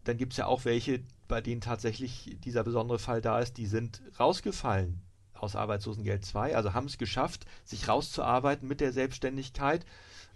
dann 0.03 0.17
gibt 0.17 0.33
es 0.33 0.38
ja 0.38 0.48
auch 0.48 0.65
welche, 0.65 1.01
bei 1.27 1.41
denen 1.41 1.62
tatsächlich 1.62 2.38
dieser 2.43 2.63
besondere 2.63 3.00
Fall 3.00 3.22
da 3.22 3.39
ist, 3.39 3.57
die 3.57 3.65
sind 3.65 4.01
rausgefallen 4.19 5.01
aus 5.33 5.55
Arbeitslosengeld 5.55 6.25
2, 6.25 6.55
also 6.55 6.74
haben 6.74 6.88
es 6.88 6.98
geschafft, 6.98 7.45
sich 7.65 7.88
rauszuarbeiten 7.88 8.67
mit 8.67 8.79
der 8.79 8.93
Selbstständigkeit. 8.93 9.86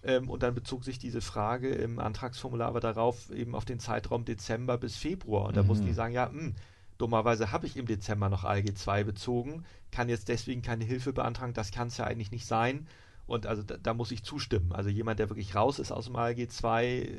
Ähm, 0.04 0.30
und 0.30 0.44
dann 0.44 0.54
bezog 0.54 0.84
sich 0.84 1.00
diese 1.00 1.22
Frage 1.22 1.70
im 1.70 2.00
Antragsformular 2.00 2.68
aber 2.68 2.80
darauf, 2.80 3.32
eben 3.32 3.56
auf 3.56 3.66
den 3.66 3.80
Zeitraum 3.80 4.26
Dezember 4.26 4.78
bis 4.78 4.96
Februar. 4.96 5.46
Und 5.46 5.58
da 5.58 5.64
mhm. 5.64 5.68
mussten 5.68 5.86
die 5.86 5.94
sagen, 5.94 6.14
ja, 6.14 6.28
mh, 6.28 6.40
hm, 6.40 6.56
dummerweise 6.98 7.52
habe 7.52 7.66
ich 7.66 7.78
im 7.78 7.88
Dezember 7.88 8.30
noch 8.30 8.44
ALG 8.44 8.76
2 8.76 9.04
bezogen, 9.04 9.66
kann 9.92 10.10
jetzt 10.10 10.28
deswegen 10.28 10.62
keine 10.62 10.84
Hilfe 10.84 11.14
beantragen, 11.14 11.54
das 11.54 11.72
kann 11.72 11.88
es 11.88 11.98
ja 11.98 12.06
eigentlich 12.06 12.32
nicht 12.32 12.46
sein. 12.46 12.88
Und 13.26 13.46
also 13.46 13.62
da, 13.62 13.78
da, 13.78 13.94
muss 13.94 14.12
ich 14.12 14.24
zustimmen. 14.24 14.72
Also 14.72 14.90
jemand, 14.90 15.20
der 15.20 15.30
wirklich 15.30 15.54
raus 15.54 15.80
ist 15.80 15.92
aus 15.92 16.06
dem 16.06 16.16
ALG 16.16 16.50
2, 16.50 16.86
äh, 16.86 17.10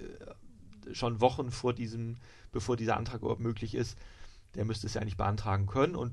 schon 0.93 1.21
Wochen 1.21 1.51
vor 1.51 1.73
diesem, 1.73 2.17
bevor 2.53 2.77
dieser 2.77 2.97
Antrag 2.97 3.21
überhaupt 3.21 3.41
möglich 3.41 3.75
ist, 3.75 3.99
der 4.55 4.65
müsste 4.65 4.87
es 4.87 4.95
ja 4.95 5.01
eigentlich 5.01 5.17
beantragen 5.17 5.67
können. 5.67 5.95
Und 5.95 6.13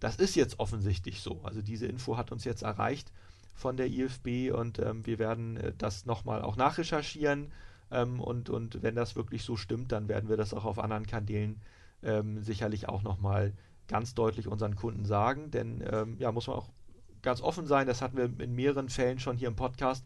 das 0.00 0.16
ist 0.16 0.34
jetzt 0.34 0.58
offensichtlich 0.58 1.20
so. 1.20 1.40
Also 1.44 1.62
diese 1.62 1.86
Info 1.86 2.16
hat 2.16 2.32
uns 2.32 2.44
jetzt 2.44 2.62
erreicht 2.62 3.12
von 3.54 3.76
der 3.76 3.86
IFB 3.86 4.52
und 4.52 4.78
ähm, 4.78 5.06
wir 5.06 5.18
werden 5.18 5.56
äh, 5.56 5.72
das 5.76 6.06
nochmal 6.06 6.42
auch 6.42 6.56
nachrecherchieren. 6.56 7.52
Ähm, 7.90 8.20
und, 8.20 8.50
und 8.50 8.82
wenn 8.82 8.94
das 8.94 9.16
wirklich 9.16 9.44
so 9.44 9.56
stimmt, 9.56 9.92
dann 9.92 10.08
werden 10.08 10.28
wir 10.28 10.36
das 10.36 10.52
auch 10.52 10.64
auf 10.64 10.78
anderen 10.78 11.06
Kanälen 11.06 11.60
ähm, 12.02 12.42
sicherlich 12.42 12.88
auch 12.88 13.02
nochmal 13.02 13.52
ganz 13.88 14.14
deutlich 14.14 14.48
unseren 14.48 14.76
Kunden 14.76 15.04
sagen. 15.04 15.50
Denn 15.50 15.82
ähm, 15.90 16.16
ja, 16.18 16.32
muss 16.32 16.46
man 16.46 16.56
auch 16.56 16.68
ganz 17.22 17.40
offen 17.40 17.66
sein, 17.66 17.86
das 17.86 18.02
hatten 18.02 18.16
wir 18.16 18.24
in 18.44 18.54
mehreren 18.54 18.88
Fällen 18.88 19.18
schon 19.18 19.36
hier 19.36 19.48
im 19.48 19.56
Podcast, 19.56 20.04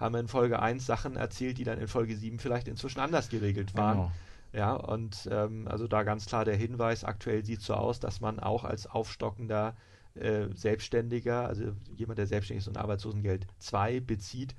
haben 0.00 0.14
wir 0.14 0.20
in 0.20 0.28
Folge 0.28 0.60
1 0.60 0.84
Sachen 0.86 1.16
erzählt, 1.16 1.58
die 1.58 1.64
dann 1.64 1.78
in 1.78 1.86
Folge 1.88 2.16
7 2.16 2.38
vielleicht 2.38 2.66
inzwischen 2.68 3.00
anders 3.00 3.28
geregelt 3.28 3.74
waren. 3.76 3.98
Genau. 3.98 4.12
Ja, 4.52 4.72
und 4.72 5.28
ähm, 5.30 5.68
also 5.68 5.86
da 5.86 6.02
ganz 6.02 6.26
klar 6.26 6.44
der 6.44 6.56
Hinweis, 6.56 7.04
aktuell 7.04 7.44
sieht 7.44 7.60
es 7.60 7.66
so 7.66 7.74
aus, 7.74 8.00
dass 8.00 8.20
man 8.20 8.40
auch 8.40 8.64
als 8.64 8.88
aufstockender 8.88 9.76
äh, 10.14 10.48
Selbstständiger, 10.54 11.46
also 11.46 11.72
jemand, 11.94 12.18
der 12.18 12.26
selbstständig 12.26 12.64
ist 12.64 12.68
und 12.68 12.76
Arbeitslosengeld 12.78 13.46
2 13.60 14.00
bezieht, 14.00 14.56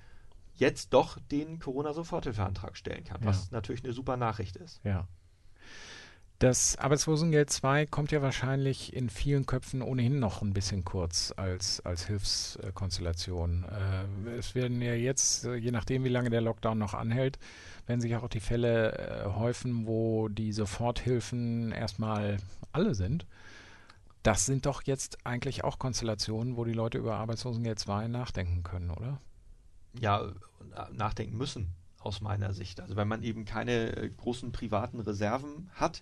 jetzt 0.54 0.94
doch 0.94 1.18
den 1.32 1.60
Corona-Soforthilfeantrag 1.60 2.78
stellen 2.78 3.04
kann, 3.04 3.22
Ja. 3.22 3.28
was 3.28 3.52
natürlich 3.52 3.84
eine 3.84 3.92
super 3.94 4.16
Nachricht 4.16 4.56
ist. 4.56 4.80
Ja. 4.86 5.08
Das 6.42 6.76
Arbeitslosengeld 6.78 7.52
2 7.52 7.86
kommt 7.86 8.12
ja 8.12 8.24
wahrscheinlich 8.24 8.96
in 8.96 9.12
vielen 9.12 9.46
Köpfen 9.46 9.84
ohnehin 9.84 10.18
noch 10.18 10.42
ein 10.42 10.54
bisschen 10.54 10.84
kurz 10.84 11.32
als, 11.38 11.82
als 11.82 12.08
Hilfskonstellation. 12.08 13.64
Äh, 14.26 14.32
es 14.40 14.56
werden 14.56 14.82
ja 14.82 14.96
jetzt, 14.96 15.46
äh, 15.46 15.54
je 15.54 15.70
nachdem 15.70 16.04
wie 16.04 16.10
lange 16.10 16.32
der 16.32 16.42
Lockdown 16.42 16.80
noch 16.80 16.96
anhält, 16.96 17.38
werden 17.86 18.02
sich 18.02 18.16
auch 18.16 18.28
die 18.28 18.40
Fälle 18.40 18.98
äh, 18.98 19.26
häufen, 19.36 19.86
wo 19.86 20.30
die 20.30 20.52
Soforthilfen 20.52 21.72
erstmal 21.74 22.38
alle 22.72 22.96
sind. 22.96 23.28
Das 24.24 24.48
sind 24.48 24.66
doch 24.66 24.82
jetzt 24.82 25.24
eigentlich 25.28 25.64
auch 25.64 25.78
Konstellationen, 25.78 26.58
wo 26.58 26.66
die 26.66 26.74
Leute 26.74 26.98
über 26.98 27.18
Arbeitslosengeld 27.18 27.78
2 27.78 28.08
nachdenken 28.08 28.64
können, 28.64 28.90
oder? 28.90 29.22
ja, 30.00 30.32
nachdenken 30.92 31.38
müssen, 31.38 31.68
aus 32.00 32.22
meiner 32.22 32.54
Sicht. 32.54 32.82
Also 32.82 32.96
wenn 32.96 33.08
man 33.08 33.24
eben 33.24 33.46
keine 33.46 33.96
äh, 33.96 34.10
großen 34.10 34.52
privaten 34.52 35.00
Reserven 35.00 35.70
hat, 35.74 36.02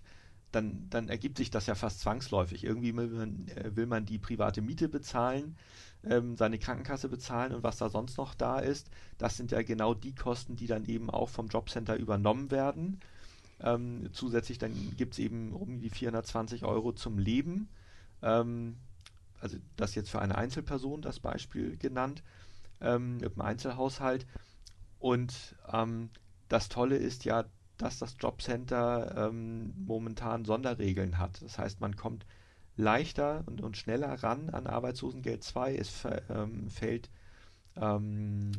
dann, 0.52 0.88
dann 0.90 1.10
ergibt 1.10 1.38
sich 1.38 1.52
das 1.52 1.68
ja 1.68 1.76
fast 1.76 2.00
zwangsläufig. 2.02 2.64
Irgendwie 2.64 2.96
will 2.96 3.08
man, 3.08 3.48
äh, 3.50 3.76
will 3.76 3.86
man 3.86 4.06
die 4.06 4.18
private 4.18 4.62
Miete 4.62 4.90
bezahlen, 4.90 5.56
ähm, 6.04 6.36
seine 6.38 6.58
Krankenkasse 6.58 7.10
bezahlen 7.10 7.54
und 7.54 7.64
was 7.64 7.78
da 7.78 7.90
sonst 7.90 8.18
noch 8.18 8.34
da 8.34 8.60
ist. 8.60 8.90
Das 9.18 9.38
sind 9.38 9.52
ja 9.52 9.62
genau 9.62 9.94
die 9.94 10.16
Kosten, 10.16 10.56
die 10.56 10.68
dann 10.68 10.86
eben 10.86 11.10
auch 11.10 11.30
vom 11.30 11.48
Jobcenter 11.48 11.96
übernommen 11.96 12.52
werden. 12.52 13.00
Ähm, 13.62 14.10
zusätzlich 14.14 14.58
dann 14.58 14.74
gibt 14.96 15.14
es 15.14 15.20
eben 15.20 15.54
um 15.54 15.80
die 15.80 15.90
420 15.90 16.64
Euro 16.64 16.94
zum 16.94 17.18
Leben. 17.18 17.70
Ähm, 18.22 18.78
also 19.42 19.58
das 19.76 19.96
jetzt 19.96 20.10
für 20.10 20.22
eine 20.22 20.38
Einzelperson, 20.38 21.02
das 21.02 21.20
Beispiel 21.20 21.78
genannt 21.78 22.24
ähm, 22.82 23.20
im 23.22 23.42
Einzelhaushalt. 23.42 24.26
Und 25.00 25.56
ähm, 25.72 26.10
das 26.48 26.70
Tolle 26.70 26.98
ist 26.98 27.26
ja, 27.26 27.46
dass 27.80 27.98
das 27.98 28.18
Jobcenter 28.20 29.30
ähm, 29.30 29.74
momentan 29.78 30.46
Sonderregeln 30.46 31.18
hat. 31.18 31.42
Das 31.42 31.58
heißt, 31.58 31.80
man 31.80 31.96
kommt 31.96 32.26
leichter 32.76 33.44
und, 33.48 33.62
und 33.62 33.78
schneller 33.78 34.22
ran 34.22 34.50
an 34.50 34.68
Arbeitslosengeld 34.68 35.44
2. 35.44 35.76
Es 35.76 36.04
ähm, 36.30 36.70
fällt 36.70 37.10
ähm, 37.78 38.52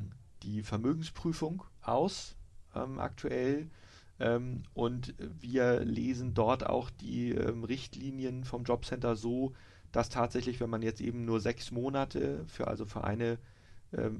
die 0.43 0.63
Vermögensprüfung 0.63 1.63
aus 1.83 2.35
ähm, 2.75 2.99
aktuell. 2.99 3.71
Ähm, 4.19 4.63
und 4.73 5.15
wir 5.19 5.81
lesen 5.81 6.33
dort 6.33 6.65
auch 6.65 6.91
die 6.91 7.33
ähm, 7.33 7.65
Richtlinien 7.65 8.45
vom 8.45 8.65
Jobcenter 8.65 9.17
so, 9.17 9.53
dass 9.93 10.09
tatsächlich, 10.09 10.61
wenn 10.61 10.71
man 10.71 10.83
jetzt 10.83 11.01
eben 11.03 11.27
nur 11.27 11.41
sechs 11.41 11.71
Monate 11.71 12.45
für 12.47 12.69
also 12.69 12.87
für 12.87 13.05
eine 13.05 13.39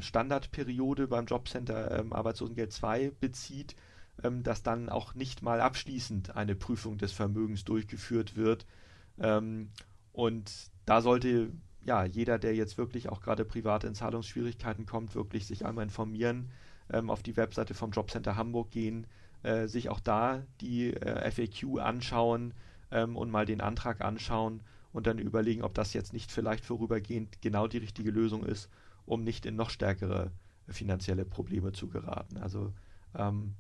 Standardperiode 0.01 1.07
beim 1.07 1.27
Jobcenter 1.27 2.05
Arbeitslosengeld 2.11 2.73
2 2.73 3.13
bezieht, 3.21 3.77
ähm, 4.23 4.43
dass 4.43 4.63
dann 4.63 4.89
auch 4.89 5.15
nicht 5.15 5.43
mal 5.43 5.61
abschließend 5.61 6.37
eine 6.37 6.55
Prüfung 6.55 6.99
des 6.99 7.13
Vermögens 7.13 7.65
durchgeführt 7.65 8.37
wird. 8.37 8.67
Ähm, 9.19 9.71
und 10.13 10.71
da 10.87 11.01
sollte 11.01 11.53
ja 11.85 12.05
jeder, 12.05 12.39
der 12.39 12.55
jetzt 12.55 12.79
wirklich 12.79 13.09
auch 13.09 13.21
gerade 13.21 13.45
privat 13.45 13.85
in 13.85 13.95
Zahlungsschwierigkeiten 13.95 14.87
kommt, 14.87 15.15
wirklich 15.15 15.47
sich 15.47 15.65
einmal 15.65 15.85
informieren, 15.85 16.51
ähm, 16.93 17.11
auf 17.11 17.23
die 17.23 17.37
Webseite 17.37 17.75
vom 17.75 17.93
Jobcenter 17.93 18.37
Hamburg 18.37 18.71
gehen, 18.71 19.07
äh, 19.43 19.67
sich 19.67 19.89
auch 19.89 20.01
da 20.01 20.43
die 20.61 20.93
äh, 20.93 21.31
FAQ 21.31 21.81
anschauen 21.81 22.55
ähm, 22.91 23.17
und 23.17 23.31
mal 23.31 23.47
den 23.47 23.61
Antrag 23.61 24.01
anschauen 24.01 24.63
und 24.93 25.07
dann 25.07 25.19
überlegen, 25.19 25.63
ob 25.63 25.75
das 25.75 25.93
jetzt 25.95 26.13
nicht 26.13 26.33
vielleicht 26.33 26.65
vorübergehend 26.65 27.41
genau 27.41 27.69
die 27.69 27.79
richtige 27.79 28.11
Lösung 28.11 28.45
ist 28.45 28.69
um 29.11 29.25
nicht 29.25 29.45
in 29.45 29.57
noch 29.57 29.71
stärkere 29.71 30.31
finanzielle 30.69 31.25
Probleme 31.25 31.73
zu 31.73 31.89
geraten. 31.89 32.37
Also 32.39 32.73
ähm, 33.15 33.55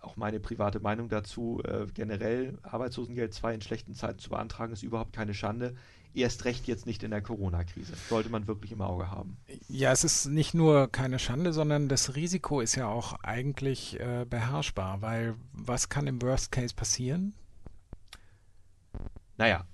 auch 0.00 0.16
meine 0.16 0.40
private 0.40 0.80
Meinung 0.80 1.08
dazu, 1.08 1.60
äh, 1.64 1.86
generell 1.92 2.58
Arbeitslosengeld 2.62 3.34
2 3.34 3.54
in 3.54 3.60
schlechten 3.60 3.94
Zeiten 3.94 4.18
zu 4.18 4.30
beantragen, 4.30 4.72
ist 4.72 4.82
überhaupt 4.82 5.12
keine 5.12 5.34
Schande. 5.34 5.74
Erst 6.14 6.44
recht 6.46 6.66
jetzt 6.66 6.86
nicht 6.86 7.02
in 7.02 7.10
der 7.10 7.20
Corona-Krise. 7.20 7.92
Sollte 8.08 8.30
man 8.30 8.46
wirklich 8.46 8.72
im 8.72 8.80
Auge 8.80 9.10
haben. 9.10 9.36
Ja, 9.68 9.92
es 9.92 10.02
ist 10.02 10.26
nicht 10.26 10.54
nur 10.54 10.88
keine 10.90 11.18
Schande, 11.18 11.52
sondern 11.52 11.88
das 11.88 12.16
Risiko 12.16 12.60
ist 12.60 12.74
ja 12.74 12.88
auch 12.88 13.14
eigentlich 13.22 14.00
äh, 14.00 14.24
beherrschbar, 14.28 15.02
weil 15.02 15.34
was 15.52 15.90
kann 15.90 16.06
im 16.06 16.22
Worst 16.22 16.52
Case 16.52 16.74
passieren? 16.74 17.34
Naja, 19.36 19.66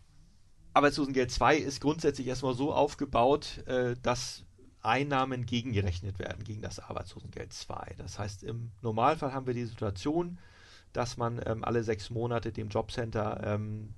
Arbeitslosengeld 0.75 1.31
2 1.31 1.57
ist 1.57 1.81
grundsätzlich 1.81 2.27
erstmal 2.27 2.55
so 2.55 2.73
aufgebaut, 2.73 3.63
äh, 3.67 3.95
dass 4.03 4.45
Einnahmen 4.83 5.47
gegengerechnet 5.47 6.19
werden 6.19 6.45
gegen 6.45 6.63
das 6.63 6.79
Arbeitslosengeld 6.79 7.53
2. 7.53 7.95
Das 7.99 8.19
heißt, 8.19 8.43
im 8.43 8.73
Normalfall 8.83 9.33
haben 9.33 9.47
wir 9.47 9.55
die 9.55 9.65
Situation, 9.65 10.39
dass 10.93 11.17
man 11.17 11.41
ähm, 11.47 11.65
alle 11.65 11.85
sechs 11.85 12.11
Monate 12.11 12.53
dem 12.53 12.69
Jobcenter 12.69 13.41
ähm, 13.45 13.95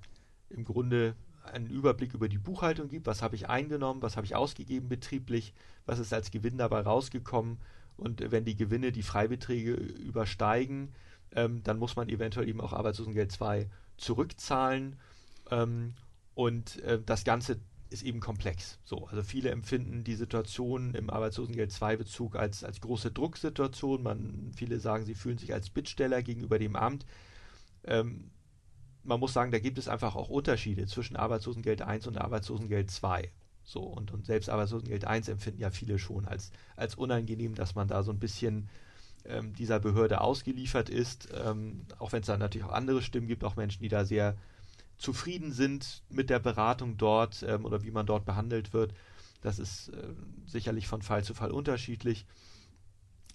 im 0.49 0.63
Grunde 0.63 1.15
einen 1.51 1.67
Überblick 1.67 2.13
über 2.13 2.29
die 2.29 2.37
Buchhaltung 2.37 2.87
gibt. 2.87 3.07
Was 3.07 3.21
habe 3.21 3.35
ich 3.35 3.49
eingenommen, 3.49 4.01
was 4.01 4.15
habe 4.15 4.25
ich 4.25 4.35
ausgegeben 4.35 4.89
betrieblich, 4.89 5.53
was 5.85 5.99
ist 5.99 6.13
als 6.13 6.31
Gewinn 6.31 6.57
dabei 6.57 6.81
rausgekommen. 6.81 7.59
Und 7.97 8.31
wenn 8.31 8.45
die 8.45 8.55
Gewinne 8.55 8.91
die 8.91 9.03
Freibeträge 9.03 9.73
übersteigen, 9.73 10.93
ähm, 11.31 11.63
dann 11.63 11.79
muss 11.79 11.95
man 11.95 12.09
eventuell 12.09 12.47
eben 12.47 12.61
auch 12.61 12.73
Arbeitslosengeld 12.73 13.31
2 13.31 13.69
zurückzahlen. 13.97 14.97
Ähm, 15.51 15.93
und 16.33 16.81
äh, 16.81 17.01
das 17.03 17.23
Ganze 17.23 17.59
ist 17.95 18.03
eben 18.03 18.19
komplex. 18.19 18.77
So, 18.83 19.07
also 19.07 19.23
viele 19.23 19.49
empfinden 19.49 20.03
die 20.03 20.15
Situation 20.15 20.93
im 20.93 21.09
Arbeitslosengeld 21.09 21.71
2 21.71 21.95
Bezug 21.95 22.35
als, 22.35 22.63
als 22.63 22.81
große 22.81 23.11
Drucksituation. 23.11 24.03
Man, 24.03 24.51
viele 24.53 24.79
sagen, 24.79 25.05
sie 25.05 25.15
fühlen 25.15 25.37
sich 25.37 25.53
als 25.53 25.69
Bittsteller 25.69 26.21
gegenüber 26.21 26.59
dem 26.59 26.75
Amt. 26.75 27.05
Ähm, 27.85 28.31
man 29.03 29.19
muss 29.19 29.33
sagen, 29.33 29.51
da 29.51 29.59
gibt 29.59 29.77
es 29.77 29.87
einfach 29.87 30.15
auch 30.15 30.29
Unterschiede 30.29 30.87
zwischen 30.87 31.15
Arbeitslosengeld 31.15 31.81
1 31.81 32.07
und 32.07 32.17
Arbeitslosengeld 32.17 32.91
2. 32.91 33.31
So, 33.63 33.81
und, 33.81 34.11
und 34.11 34.25
selbst 34.25 34.49
Arbeitslosengeld 34.49 35.05
1 35.05 35.29
empfinden 35.29 35.61
ja 35.61 35.69
viele 35.69 35.97
schon 35.97 36.25
als, 36.25 36.51
als 36.75 36.95
unangenehm, 36.95 37.55
dass 37.55 37.75
man 37.75 37.87
da 37.87 38.03
so 38.03 38.11
ein 38.11 38.19
bisschen 38.19 38.67
ähm, 39.25 39.53
dieser 39.53 39.79
Behörde 39.79 40.19
ausgeliefert 40.19 40.89
ist. 40.89 41.29
Ähm, 41.33 41.85
auch 41.97 42.11
wenn 42.11 42.21
es 42.21 42.27
da 42.27 42.37
natürlich 42.37 42.67
auch 42.67 42.73
andere 42.73 43.01
Stimmen 43.01 43.27
gibt, 43.27 43.43
auch 43.45 43.55
Menschen, 43.55 43.81
die 43.81 43.89
da 43.89 44.03
sehr 44.03 44.35
zufrieden 44.97 45.51
sind 45.51 46.03
mit 46.09 46.29
der 46.29 46.39
Beratung 46.39 46.97
dort 46.97 47.43
ähm, 47.43 47.65
oder 47.65 47.83
wie 47.83 47.91
man 47.91 48.05
dort 48.05 48.25
behandelt 48.25 48.73
wird. 48.73 48.93
Das 49.41 49.59
ist 49.59 49.89
äh, 49.89 50.13
sicherlich 50.45 50.87
von 50.87 51.01
Fall 51.01 51.23
zu 51.23 51.33
Fall 51.33 51.51
unterschiedlich. 51.51 52.25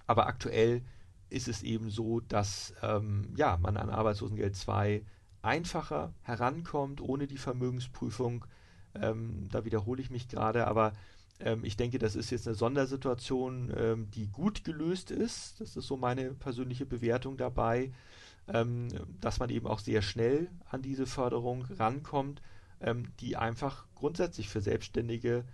Aber 0.06 0.26
aktuell 0.26 0.82
ist 1.28 1.48
es 1.48 1.62
eben 1.62 1.90
so, 1.90 2.20
dass 2.20 2.74
ähm, 2.82 3.32
ja, 3.36 3.56
man 3.58 3.76
an 3.76 3.90
Arbeitslosengeld 3.90 4.56
2 4.56 5.04
einfacher 5.42 6.12
herankommt, 6.22 7.00
ohne 7.00 7.26
die 7.26 7.38
Vermögensprüfung. 7.38 8.44
Ähm, 8.94 9.48
da 9.50 9.64
wiederhole 9.64 10.02
ich 10.02 10.10
mich 10.10 10.28
gerade, 10.28 10.66
aber 10.66 10.92
ähm, 11.38 11.64
ich 11.64 11.76
denke, 11.76 11.98
das 11.98 12.16
ist 12.16 12.30
jetzt 12.30 12.48
eine 12.48 12.56
Sondersituation, 12.56 13.72
ähm, 13.76 14.10
die 14.10 14.26
gut 14.26 14.64
gelöst 14.64 15.10
ist. 15.10 15.60
Das 15.60 15.76
ist 15.76 15.86
so 15.86 15.96
meine 15.96 16.34
persönliche 16.34 16.86
Bewertung 16.86 17.36
dabei 17.36 17.92
ähm, 18.52 18.88
dass 19.20 19.38
man 19.38 19.50
eben 19.50 19.66
auch 19.66 19.78
sehr 19.78 20.02
schnell 20.02 20.48
an 20.68 20.82
diese 20.82 21.06
Förderung 21.06 21.64
rankommt, 21.78 22.42
ähm, 22.80 23.12
die 23.20 23.36
einfach 23.36 23.86
grundsätzlich 23.94 24.48
für 24.48 24.60
Selbstständige 24.60 25.44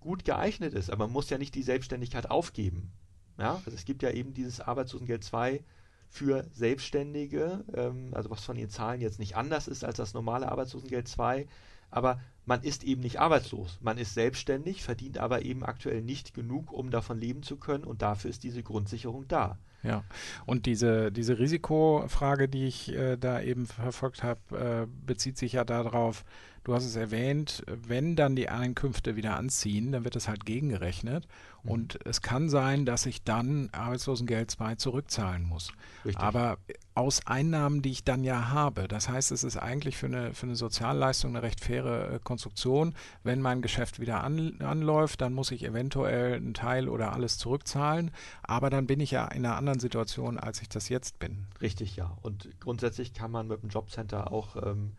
gut 0.00 0.24
geeignet 0.24 0.74
ist. 0.74 0.90
Aber 0.90 1.06
man 1.06 1.12
muss 1.12 1.30
ja 1.30 1.38
nicht 1.38 1.54
die 1.54 1.62
Selbstständigkeit 1.62 2.30
aufgeben. 2.30 2.92
Ja? 3.38 3.56
Also 3.64 3.72
es 3.72 3.84
gibt 3.84 4.02
ja 4.02 4.10
eben 4.10 4.34
dieses 4.34 4.60
Arbeitslosengeld 4.60 5.24
2 5.24 5.62
für 6.08 6.46
Selbstständige, 6.52 7.64
ähm, 7.74 8.10
also 8.12 8.30
was 8.30 8.44
von 8.44 8.56
den 8.56 8.70
Zahlen 8.70 9.00
jetzt 9.00 9.18
nicht 9.18 9.36
anders 9.36 9.68
ist 9.68 9.84
als 9.84 9.96
das 9.96 10.14
normale 10.14 10.50
Arbeitslosengeld 10.50 11.08
2, 11.08 11.46
aber 11.90 12.20
man 12.44 12.62
ist 12.62 12.84
eben 12.84 13.02
nicht 13.02 13.18
arbeitslos. 13.18 13.78
Man 13.80 13.98
ist 13.98 14.14
selbstständig, 14.14 14.82
verdient 14.82 15.18
aber 15.18 15.42
eben 15.42 15.64
aktuell 15.64 16.02
nicht 16.02 16.32
genug, 16.32 16.72
um 16.72 16.90
davon 16.90 17.18
leben 17.18 17.42
zu 17.42 17.56
können 17.56 17.84
und 17.84 18.02
dafür 18.02 18.30
ist 18.30 18.44
diese 18.44 18.62
Grundsicherung 18.62 19.26
da. 19.28 19.58
Ja, 19.82 20.04
und 20.46 20.66
diese, 20.66 21.12
diese 21.12 21.38
Risikofrage, 21.38 22.48
die 22.48 22.66
ich 22.66 22.92
äh, 22.92 23.16
da 23.16 23.40
eben 23.40 23.66
verfolgt 23.66 24.22
habe, 24.22 24.40
äh, 24.52 24.86
bezieht 25.06 25.38
sich 25.38 25.52
ja 25.52 25.64
darauf, 25.64 26.24
du 26.66 26.74
hast 26.74 26.84
es 26.84 26.96
erwähnt, 26.96 27.62
wenn 27.68 28.16
dann 28.16 28.34
die 28.34 28.48
Einkünfte 28.48 29.14
wieder 29.14 29.36
anziehen, 29.36 29.92
dann 29.92 30.02
wird 30.02 30.16
das 30.16 30.26
halt 30.26 30.44
gegengerechnet. 30.44 31.28
Mhm. 31.62 31.70
Und 31.70 31.98
es 32.04 32.22
kann 32.22 32.48
sein, 32.48 32.84
dass 32.84 33.06
ich 33.06 33.22
dann 33.22 33.68
Arbeitslosengeld 33.70 34.50
2 34.50 34.74
zurückzahlen 34.74 35.44
muss. 35.44 35.72
Richtig. 36.04 36.20
Aber 36.20 36.58
aus 36.96 37.24
Einnahmen, 37.24 37.82
die 37.82 37.92
ich 37.92 38.02
dann 38.02 38.24
ja 38.24 38.48
habe. 38.48 38.88
Das 38.88 39.08
heißt, 39.08 39.30
es 39.30 39.44
ist 39.44 39.56
eigentlich 39.56 39.96
für 39.96 40.06
eine, 40.06 40.34
für 40.34 40.46
eine 40.46 40.56
Sozialleistung 40.56 41.36
eine 41.36 41.42
recht 41.44 41.60
faire 41.60 42.14
äh, 42.14 42.18
Konstruktion. 42.18 42.96
Wenn 43.22 43.40
mein 43.40 43.62
Geschäft 43.62 44.00
wieder 44.00 44.24
an, 44.24 44.60
anläuft, 44.60 45.20
dann 45.20 45.34
muss 45.34 45.52
ich 45.52 45.64
eventuell 45.64 46.34
einen 46.34 46.54
Teil 46.54 46.88
oder 46.88 47.12
alles 47.12 47.38
zurückzahlen. 47.38 48.10
Aber 48.42 48.70
dann 48.70 48.88
bin 48.88 48.98
ich 48.98 49.12
ja 49.12 49.24
in 49.28 49.46
einer 49.46 49.54
anderen 49.54 49.78
Situation, 49.78 50.36
als 50.36 50.60
ich 50.62 50.68
das 50.68 50.88
jetzt 50.88 51.20
bin. 51.20 51.46
Richtig, 51.60 51.94
ja. 51.94 52.16
Und 52.22 52.48
grundsätzlich 52.58 53.14
kann 53.14 53.30
man 53.30 53.46
mit 53.46 53.62
dem 53.62 53.68
Jobcenter 53.68 54.32
auch 54.32 54.56
ähm, 54.56 54.94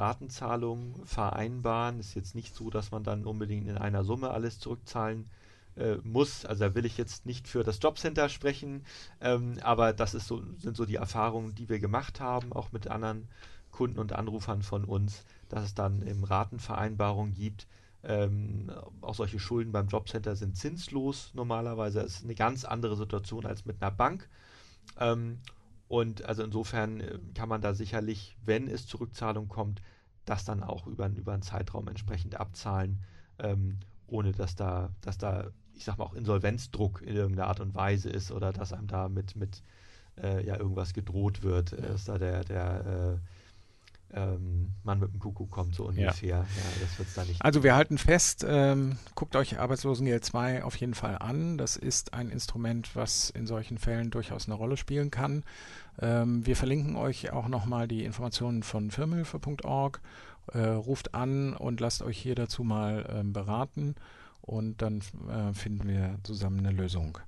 Ratenzahlungen 0.00 0.94
vereinbaren. 1.04 2.00
Ist 2.00 2.14
jetzt 2.14 2.34
nicht 2.34 2.54
so, 2.54 2.70
dass 2.70 2.90
man 2.90 3.04
dann 3.04 3.26
unbedingt 3.26 3.68
in 3.68 3.78
einer 3.78 4.02
Summe 4.02 4.30
alles 4.30 4.58
zurückzahlen 4.58 5.30
äh, 5.76 5.96
muss. 6.02 6.44
Also 6.44 6.64
da 6.64 6.74
will 6.74 6.84
ich 6.84 6.96
jetzt 6.98 7.26
nicht 7.26 7.46
für 7.46 7.62
das 7.62 7.78
Jobcenter 7.80 8.28
sprechen, 8.28 8.84
ähm, 9.20 9.58
aber 9.62 9.92
das 9.92 10.14
ist 10.14 10.26
so, 10.26 10.42
sind 10.58 10.76
so 10.76 10.84
die 10.84 10.96
Erfahrungen, 10.96 11.54
die 11.54 11.68
wir 11.68 11.78
gemacht 11.78 12.20
haben, 12.20 12.52
auch 12.52 12.72
mit 12.72 12.88
anderen 12.88 13.28
Kunden 13.70 13.98
und 13.98 14.12
Anrufern 14.12 14.62
von 14.62 14.84
uns, 14.84 15.24
dass 15.48 15.64
es 15.64 15.74
dann 15.74 16.02
im 16.02 16.24
Ratenvereinbarung 16.24 17.34
gibt. 17.34 17.66
Ähm, 18.02 18.72
auch 19.02 19.14
solche 19.14 19.38
Schulden 19.38 19.72
beim 19.72 19.88
Jobcenter 19.88 20.34
sind 20.34 20.56
zinslos 20.56 21.30
normalerweise. 21.34 22.00
Das 22.00 22.16
ist 22.16 22.24
eine 22.24 22.34
ganz 22.34 22.64
andere 22.64 22.96
Situation 22.96 23.46
als 23.46 23.66
mit 23.66 23.82
einer 23.82 23.90
Bank. 23.90 24.28
Ähm, 24.98 25.38
und 25.90 26.24
also 26.24 26.44
insofern 26.44 27.00
äh, 27.00 27.18
kann 27.34 27.48
man 27.48 27.62
da 27.62 27.74
sicherlich, 27.74 28.36
wenn 28.44 28.68
es 28.68 28.86
zur 28.86 29.00
Rückzahlung 29.00 29.48
kommt, 29.48 29.82
das 30.24 30.44
dann 30.44 30.62
auch 30.62 30.86
über, 30.86 31.08
über 31.08 31.32
einen 31.32 31.42
Zeitraum 31.42 31.88
entsprechend 31.88 32.36
abzahlen, 32.36 33.00
ähm, 33.40 33.80
ohne 34.06 34.30
dass 34.30 34.54
da, 34.54 34.90
dass 35.00 35.18
da, 35.18 35.50
ich 35.74 35.84
sag 35.84 35.98
mal, 35.98 36.04
auch 36.04 36.14
Insolvenzdruck 36.14 37.02
in 37.02 37.16
irgendeiner 37.16 37.48
Art 37.48 37.58
und 37.58 37.74
Weise 37.74 38.08
ist 38.08 38.30
oder 38.30 38.52
dass 38.52 38.72
einem 38.72 38.86
da 38.86 39.08
mit, 39.08 39.34
mit 39.34 39.64
äh, 40.16 40.46
ja, 40.46 40.56
irgendwas 40.56 40.94
gedroht 40.94 41.42
wird, 41.42 41.72
ja. 41.72 41.78
dass 41.78 42.04
da 42.04 42.18
der, 42.18 42.44
der 42.44 43.18
äh, 43.18 43.39
ähm, 44.14 44.74
Mann 44.82 44.98
mit 45.00 45.12
dem 45.12 45.18
Kuckuck 45.20 45.50
kommt, 45.50 45.74
so 45.74 45.86
ungefähr. 45.86 46.28
Ja. 46.28 46.38
ja 46.38 46.46
das 46.80 46.98
wird's 46.98 47.14
da 47.14 47.24
nicht. 47.24 47.42
Also 47.42 47.62
wir 47.62 47.74
halten 47.74 47.98
fest, 47.98 48.44
ähm, 48.48 48.96
guckt 49.14 49.36
euch 49.36 49.58
Arbeitslosengeld 49.58 50.24
2 50.24 50.64
auf 50.64 50.76
jeden 50.76 50.94
Fall 50.94 51.18
an. 51.18 51.58
Das 51.58 51.76
ist 51.76 52.14
ein 52.14 52.30
Instrument, 52.30 52.94
was 52.96 53.30
in 53.30 53.46
solchen 53.46 53.78
Fällen 53.78 54.10
durchaus 54.10 54.46
eine 54.46 54.54
Rolle 54.54 54.76
spielen 54.76 55.10
kann. 55.10 55.44
Ähm, 56.00 56.46
wir 56.46 56.56
verlinken 56.56 56.96
euch 56.96 57.32
auch 57.32 57.48
nochmal 57.48 57.88
die 57.88 58.04
Informationen 58.04 58.62
von 58.62 58.90
firmenhilfe.org. 58.90 60.00
Äh, 60.52 60.58
ruft 60.60 61.14
an 61.14 61.54
und 61.54 61.80
lasst 61.80 62.02
euch 62.02 62.18
hier 62.18 62.34
dazu 62.34 62.64
mal 62.64 63.08
ähm, 63.14 63.32
beraten 63.32 63.94
und 64.40 64.82
dann 64.82 65.00
äh, 65.28 65.52
finden 65.52 65.86
wir 65.86 66.18
zusammen 66.24 66.58
eine 66.58 66.72
Lösung. 66.72 67.18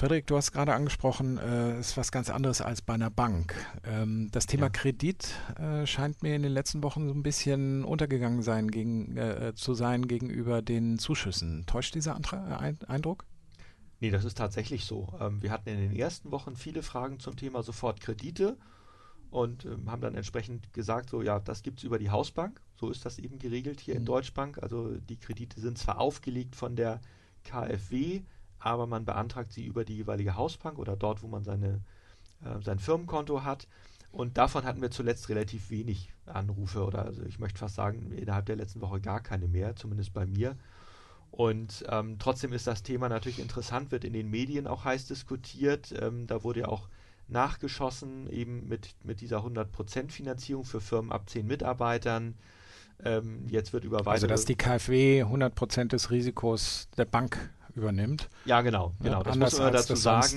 Frederik, 0.00 0.26
du 0.28 0.38
hast 0.38 0.52
gerade 0.52 0.72
angesprochen, 0.72 1.36
äh, 1.36 1.78
ist 1.78 1.98
was 1.98 2.10
ganz 2.10 2.30
anderes 2.30 2.62
als 2.62 2.80
bei 2.80 2.94
einer 2.94 3.10
Bank. 3.10 3.54
Ähm, 3.84 4.30
das 4.32 4.46
Thema 4.46 4.68
ja. 4.68 4.70
Kredit 4.70 5.28
äh, 5.58 5.86
scheint 5.86 6.22
mir 6.22 6.34
in 6.34 6.42
den 6.42 6.52
letzten 6.52 6.82
Wochen 6.82 7.06
so 7.06 7.12
ein 7.12 7.22
bisschen 7.22 7.84
untergegangen 7.84 8.40
sein 8.40 8.70
gegen, 8.70 9.18
äh, 9.18 9.52
zu 9.54 9.74
sein 9.74 10.08
gegenüber 10.08 10.62
den 10.62 10.98
Zuschüssen. 10.98 11.66
Täuscht 11.66 11.94
dieser 11.94 12.16
Antra 12.16 12.66
äh, 12.66 12.74
Eindruck? 12.86 13.26
Nee, 14.00 14.10
das 14.10 14.24
ist 14.24 14.38
tatsächlich 14.38 14.86
so. 14.86 15.06
Ähm, 15.20 15.42
wir 15.42 15.50
hatten 15.50 15.68
in 15.68 15.76
den 15.76 15.94
ersten 15.94 16.30
Wochen 16.30 16.56
viele 16.56 16.82
Fragen 16.82 17.20
zum 17.20 17.36
Thema 17.36 17.62
Sofortkredite 17.62 18.56
und 19.30 19.66
ähm, 19.66 19.90
haben 19.90 20.00
dann 20.00 20.14
entsprechend 20.14 20.72
gesagt, 20.72 21.10
so 21.10 21.20
ja, 21.20 21.40
das 21.40 21.62
gibt 21.62 21.80
es 21.80 21.84
über 21.84 21.98
die 21.98 22.08
Hausbank. 22.08 22.62
So 22.74 22.88
ist 22.88 23.04
das 23.04 23.18
eben 23.18 23.38
geregelt 23.38 23.80
hier 23.80 23.96
mhm. 23.96 24.00
in 24.00 24.06
Deutschbank. 24.06 24.62
Also 24.62 24.96
die 24.96 25.18
Kredite 25.18 25.60
sind 25.60 25.76
zwar 25.76 26.00
aufgelegt 26.00 26.56
von 26.56 26.74
der 26.74 27.02
KfW, 27.44 28.22
aber 28.60 28.86
man 28.86 29.04
beantragt 29.04 29.52
sie 29.52 29.64
über 29.64 29.84
die 29.84 29.96
jeweilige 29.96 30.36
Hausbank 30.36 30.78
oder 30.78 30.96
dort, 30.96 31.22
wo 31.22 31.28
man 31.28 31.42
seine, 31.42 31.80
äh, 32.44 32.62
sein 32.62 32.78
Firmenkonto 32.78 33.42
hat. 33.42 33.66
Und 34.12 34.38
davon 34.38 34.64
hatten 34.64 34.82
wir 34.82 34.90
zuletzt 34.90 35.28
relativ 35.28 35.70
wenig 35.70 36.12
Anrufe 36.26 36.84
oder 36.84 37.04
also 37.04 37.22
ich 37.22 37.38
möchte 37.38 37.58
fast 37.58 37.76
sagen, 37.76 38.12
innerhalb 38.12 38.46
der 38.46 38.56
letzten 38.56 38.80
Woche 38.80 39.00
gar 39.00 39.20
keine 39.20 39.48
mehr, 39.48 39.76
zumindest 39.76 40.12
bei 40.12 40.26
mir. 40.26 40.56
Und 41.30 41.84
ähm, 41.88 42.18
trotzdem 42.18 42.52
ist 42.52 42.66
das 42.66 42.82
Thema 42.82 43.08
natürlich 43.08 43.38
interessant, 43.38 43.92
wird 43.92 44.04
in 44.04 44.12
den 44.12 44.28
Medien 44.28 44.66
auch 44.66 44.84
heiß 44.84 45.06
diskutiert. 45.06 45.94
Ähm, 46.00 46.26
da 46.26 46.42
wurde 46.42 46.60
ja 46.60 46.68
auch 46.68 46.88
nachgeschossen, 47.28 48.28
eben 48.28 48.68
mit, 48.68 48.94
mit 49.04 49.20
dieser 49.20 49.38
100% 49.38 50.10
Finanzierung 50.10 50.64
für 50.64 50.80
Firmen 50.80 51.12
ab 51.12 51.30
10 51.30 51.46
Mitarbeitern. 51.46 52.34
Ähm, 53.04 53.46
jetzt 53.48 53.72
wird 53.72 53.84
über 53.84 53.98
weitere 53.98 54.10
Also, 54.10 54.26
dass 54.26 54.44
die 54.44 54.56
KfW 54.56 55.22
100% 55.22 55.88
des 55.88 56.10
Risikos 56.10 56.88
der 56.96 57.04
Bank 57.04 57.50
übernimmt. 57.74 58.28
Ja, 58.44 58.60
genau, 58.60 58.94
genau. 59.02 59.22
Das 59.22 59.36
muss 59.36 59.58
man 59.58 59.72
dazu 59.72 59.94
sagen. 59.94 60.36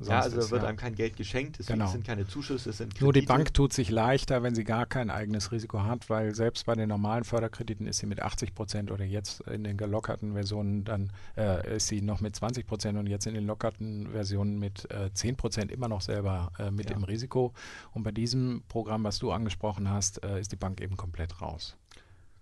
ja, 0.00 0.20
also 0.20 0.38
ist, 0.38 0.50
wird 0.50 0.62
ja. 0.62 0.68
einem 0.68 0.78
kein 0.78 0.94
Geld 0.94 1.16
geschenkt, 1.16 1.58
deswegen 1.58 1.80
genau. 1.80 1.90
sind 1.90 2.06
keine 2.06 2.26
Zuschüsse, 2.26 2.70
es 2.70 2.78
sind 2.78 2.90
Kredite. 2.90 3.04
Nur 3.04 3.12
die 3.12 3.22
Bank 3.22 3.52
tut 3.52 3.72
sich 3.72 3.90
leichter, 3.90 4.42
wenn 4.42 4.54
sie 4.54 4.64
gar 4.64 4.86
kein 4.86 5.10
eigenes 5.10 5.52
Risiko 5.52 5.82
hat, 5.82 6.08
weil 6.08 6.34
selbst 6.34 6.66
bei 6.66 6.74
den 6.74 6.88
normalen 6.88 7.24
Förderkrediten 7.24 7.86
ist 7.86 7.98
sie 7.98 8.06
mit 8.06 8.20
80 8.20 8.54
Prozent 8.54 8.90
oder 8.90 9.04
jetzt 9.04 9.40
in 9.42 9.64
den 9.64 9.76
gelockerten 9.76 10.32
Versionen 10.32 10.84
dann 10.84 11.12
äh, 11.36 11.76
ist 11.76 11.88
sie 11.88 12.00
noch 12.00 12.20
mit 12.20 12.34
20 12.34 12.66
Prozent 12.66 12.98
und 12.98 13.06
jetzt 13.06 13.26
in 13.26 13.34
den 13.34 13.46
lockerten 13.46 14.10
Versionen 14.10 14.58
mit 14.58 14.90
äh, 14.90 15.12
10 15.12 15.36
Prozent 15.36 15.70
immer 15.70 15.88
noch 15.88 16.00
selber 16.00 16.52
äh, 16.58 16.70
mit 16.70 16.90
ja. 16.90 16.96
im 16.96 17.04
Risiko. 17.04 17.52
Und 17.92 18.02
bei 18.02 18.12
diesem 18.12 18.62
Programm, 18.68 19.04
was 19.04 19.18
du 19.18 19.32
angesprochen 19.32 19.90
hast, 19.90 20.24
äh, 20.24 20.40
ist 20.40 20.52
die 20.52 20.56
Bank 20.56 20.80
eben 20.80 20.96
komplett 20.96 21.40
raus. 21.40 21.76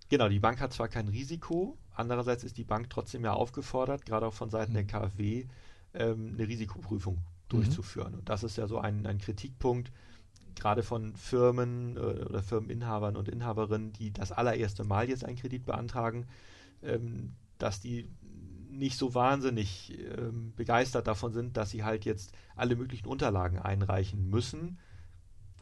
Genau, 0.09 0.27
die 0.27 0.39
Bank 0.39 0.59
hat 0.59 0.73
zwar 0.73 0.87
kein 0.87 1.07
Risiko, 1.07 1.77
andererseits 1.99 2.43
ist 2.43 2.57
die 2.57 2.63
Bank 2.63 2.89
trotzdem 2.89 3.23
ja 3.23 3.33
aufgefordert, 3.33 4.05
gerade 4.05 4.25
auch 4.25 4.33
von 4.33 4.49
Seiten 4.49 4.71
mhm. 4.71 4.75
der 4.75 4.85
KfW, 4.85 5.45
ähm, 5.93 6.33
eine 6.33 6.47
Risikoprüfung 6.47 7.15
mhm. 7.15 7.49
durchzuführen. 7.49 8.13
Mhm. 8.13 8.19
Und 8.19 8.29
das 8.29 8.43
ist 8.43 8.57
ja 8.57 8.67
so 8.67 8.79
ein, 8.79 9.05
ein 9.05 9.19
Kritikpunkt, 9.19 9.91
gerade 10.55 10.83
von 10.83 11.15
Firmen 11.15 11.97
äh, 11.97 11.99
oder 11.99 12.41
Firmeninhabern 12.41 13.15
und 13.15 13.27
Inhaberinnen, 13.27 13.93
die 13.93 14.11
das 14.11 14.31
allererste 14.31 14.83
Mal 14.83 15.09
jetzt 15.09 15.25
einen 15.25 15.37
Kredit 15.37 15.65
beantragen, 15.65 16.25
ähm, 16.83 17.33
dass 17.57 17.79
die 17.79 18.07
nicht 18.69 18.97
so 18.97 19.13
wahnsinnig 19.13 19.97
ähm, 20.17 20.53
begeistert 20.55 21.07
davon 21.07 21.33
sind, 21.33 21.57
dass 21.57 21.71
sie 21.71 21.83
halt 21.83 22.05
jetzt 22.05 22.33
alle 22.55 22.75
möglichen 22.75 23.07
Unterlagen 23.07 23.59
einreichen 23.59 24.29
müssen. 24.29 24.79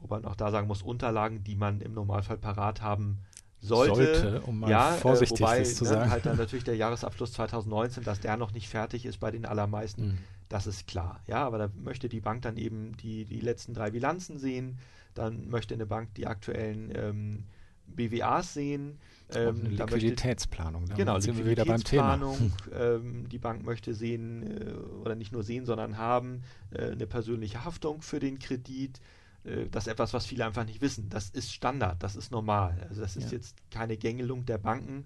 Wobei 0.01 0.19
man 0.19 0.31
auch 0.31 0.35
da 0.35 0.51
sagen 0.51 0.67
muss, 0.67 0.83
Unterlagen, 0.83 1.43
die 1.43 1.55
man 1.55 1.81
im 1.81 1.93
Normalfall 1.93 2.37
parat 2.37 2.81
haben 2.81 3.19
sollte, 3.59 3.95
sollte 3.95 4.41
um 4.41 4.59
mal 4.59 4.69
ja, 4.69 4.95
äh, 4.95 4.97
vorsichtig 4.97 5.39
äh, 5.39 5.43
wobei, 5.43 5.63
zu 5.63 5.83
ne, 5.83 5.89
sagen. 5.89 6.11
halt 6.11 6.25
dann 6.25 6.37
natürlich 6.37 6.65
der 6.65 6.75
Jahresabschluss 6.75 7.33
2019, 7.33 8.03
dass 8.03 8.19
der 8.19 8.37
noch 8.37 8.53
nicht 8.53 8.69
fertig 8.69 9.05
ist 9.05 9.19
bei 9.19 9.31
den 9.31 9.45
allermeisten, 9.45 10.07
mhm. 10.07 10.17
das 10.49 10.67
ist 10.67 10.87
klar. 10.87 11.21
Ja, 11.27 11.45
aber 11.45 11.57
da 11.57 11.69
möchte 11.83 12.09
die 12.09 12.21
Bank 12.21 12.43
dann 12.43 12.57
eben 12.57 12.95
die, 12.97 13.25
die 13.25 13.39
letzten 13.39 13.73
drei 13.73 13.91
Bilanzen 13.91 14.37
sehen, 14.37 14.77
dann 15.13 15.49
möchte 15.49 15.73
eine 15.73 15.85
Bank 15.85 16.13
die 16.15 16.27
aktuellen 16.27 16.91
ähm, 16.95 17.43
BWAs 17.87 18.53
sehen. 18.53 18.99
Ähm, 19.33 19.61
eine 19.65 19.69
Liquiditätsplanung. 19.69 20.85
Da 20.87 20.95
genau, 20.95 21.19
sind 21.19 21.37
wir 21.37 21.45
wieder 21.45 21.65
beim 21.65 21.83
Thema. 21.83 22.17
Ähm, 22.77 23.27
die 23.29 23.39
Bank 23.39 23.65
möchte 23.65 23.93
sehen 23.93 24.43
äh, 24.43 24.73
oder 25.01 25.15
nicht 25.15 25.31
nur 25.31 25.43
sehen, 25.43 25.65
sondern 25.65 25.97
haben 25.97 26.43
äh, 26.71 26.91
eine 26.91 27.07
persönliche 27.07 27.65
Haftung 27.65 28.01
für 28.01 28.19
den 28.19 28.39
Kredit. 28.39 28.99
Äh, 29.43 29.67
das 29.69 29.87
ist 29.87 29.93
etwas, 29.93 30.13
was 30.13 30.25
viele 30.25 30.45
einfach 30.45 30.65
nicht 30.65 30.81
wissen. 30.81 31.09
Das 31.09 31.29
ist 31.29 31.51
Standard, 31.51 32.01
das 32.03 32.15
ist 32.15 32.31
normal. 32.31 32.85
Also 32.89 33.01
das 33.01 33.15
ist 33.15 33.31
ja. 33.31 33.37
jetzt 33.37 33.57
keine 33.71 33.97
Gängelung 33.97 34.45
der 34.45 34.57
Banken, 34.57 35.05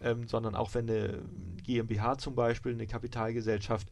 ähm, 0.00 0.28
sondern 0.28 0.54
auch 0.54 0.74
wenn 0.74 0.88
eine 0.88 1.22
GmbH 1.62 2.18
zum 2.18 2.34
Beispiel, 2.34 2.72
eine 2.72 2.86
Kapitalgesellschaft, 2.86 3.88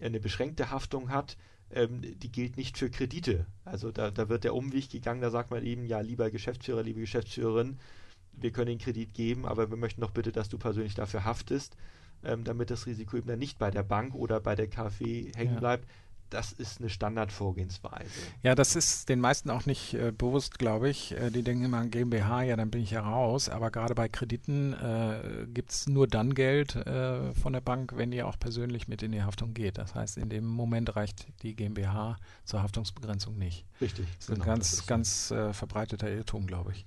eine 0.00 0.20
beschränkte 0.20 0.70
Haftung 0.70 1.10
hat, 1.10 1.36
ähm, 1.70 2.00
die 2.02 2.30
gilt 2.30 2.56
nicht 2.56 2.78
für 2.78 2.90
Kredite. 2.90 3.46
Also 3.64 3.90
da, 3.90 4.10
da 4.10 4.28
wird 4.28 4.44
der 4.44 4.54
Umweg 4.54 4.90
gegangen, 4.90 5.20
da 5.20 5.30
sagt 5.30 5.50
man 5.50 5.64
eben, 5.64 5.84
ja, 5.86 6.00
lieber 6.00 6.30
Geschäftsführer, 6.30 6.82
liebe 6.82 7.00
Geschäftsführerin, 7.00 7.78
wir 8.32 8.52
können 8.52 8.68
den 8.68 8.78
Kredit 8.78 9.14
geben, 9.14 9.46
aber 9.46 9.70
wir 9.70 9.76
möchten 9.76 10.02
doch 10.02 10.10
bitte, 10.10 10.30
dass 10.30 10.48
du 10.48 10.58
persönlich 10.58 10.94
dafür 10.94 11.24
haftest, 11.24 11.76
ähm, 12.22 12.44
damit 12.44 12.70
das 12.70 12.86
Risiko 12.86 13.16
eben 13.16 13.26
dann 13.26 13.38
nicht 13.38 13.58
bei 13.58 13.70
der 13.70 13.82
Bank 13.82 14.14
oder 14.14 14.40
bei 14.40 14.54
der 14.54 14.68
KfW 14.68 15.32
hängen 15.34 15.54
ja. 15.54 15.60
bleibt, 15.60 15.88
das 16.30 16.52
ist 16.52 16.80
eine 16.80 16.90
Standardvorgehensweise. 16.90 18.10
Ja, 18.42 18.54
das 18.54 18.76
ist 18.76 19.08
den 19.08 19.20
meisten 19.20 19.50
auch 19.50 19.66
nicht 19.66 19.94
äh, 19.94 20.12
bewusst, 20.12 20.58
glaube 20.58 20.88
ich. 20.88 21.12
Äh, 21.12 21.30
die 21.30 21.42
denken 21.42 21.64
immer 21.64 21.78
an 21.78 21.90
GmbH, 21.90 22.42
ja, 22.42 22.56
dann 22.56 22.70
bin 22.70 22.82
ich 22.82 22.92
ja 22.92 23.00
raus. 23.00 23.48
Aber 23.48 23.70
gerade 23.70 23.94
bei 23.94 24.08
Krediten 24.08 24.72
äh, 24.72 25.46
gibt 25.48 25.70
es 25.70 25.88
nur 25.88 26.06
dann 26.06 26.34
Geld 26.34 26.76
äh, 26.76 27.32
von 27.34 27.52
der 27.52 27.60
Bank, 27.60 27.92
wenn 27.96 28.12
ihr 28.12 28.26
auch 28.26 28.38
persönlich 28.38 28.88
mit 28.88 29.02
in 29.02 29.12
die 29.12 29.22
Haftung 29.22 29.54
geht. 29.54 29.78
Das 29.78 29.94
heißt, 29.94 30.18
in 30.18 30.28
dem 30.28 30.46
Moment 30.46 30.96
reicht 30.96 31.26
die 31.42 31.54
GmbH 31.54 32.16
zur 32.44 32.62
Haftungsbegrenzung 32.62 33.36
nicht. 33.38 33.64
Richtig. 33.80 34.06
Das 34.06 34.20
ist 34.20 34.26
genau, 34.28 34.42
ein 34.42 34.46
ganz, 34.46 34.72
ist 34.72 34.86
ganz 34.86 35.30
äh, 35.30 35.52
verbreiteter 35.52 36.10
Irrtum, 36.10 36.46
glaube 36.46 36.72
ich. 36.72 36.86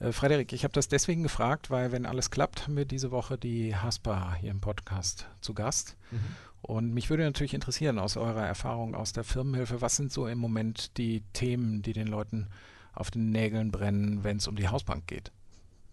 Äh, 0.00 0.12
Frederik, 0.12 0.52
ich 0.52 0.64
habe 0.64 0.72
das 0.72 0.88
deswegen 0.88 1.22
gefragt, 1.22 1.70
weil 1.70 1.92
wenn 1.92 2.06
alles 2.06 2.30
klappt, 2.30 2.64
haben 2.64 2.76
wir 2.76 2.84
diese 2.84 3.10
Woche 3.10 3.38
die 3.38 3.76
Haspa 3.76 4.34
hier 4.34 4.50
im 4.50 4.60
Podcast 4.60 5.26
zu 5.40 5.54
Gast. 5.54 5.96
Mhm. 6.10 6.18
Und 6.64 6.94
mich 6.94 7.10
würde 7.10 7.24
natürlich 7.24 7.52
interessieren 7.52 7.98
aus 7.98 8.16
eurer 8.16 8.46
Erfahrung 8.46 8.94
aus 8.94 9.12
der 9.12 9.22
Firmenhilfe, 9.22 9.82
was 9.82 9.96
sind 9.96 10.10
so 10.10 10.26
im 10.26 10.38
Moment 10.38 10.96
die 10.96 11.20
Themen, 11.34 11.82
die 11.82 11.92
den 11.92 12.06
Leuten 12.06 12.48
auf 12.94 13.10
den 13.10 13.28
Nägeln 13.28 13.70
brennen, 13.70 14.24
wenn 14.24 14.38
es 14.38 14.48
um 14.48 14.56
die 14.56 14.68
Hausbank 14.68 15.06
geht? 15.06 15.30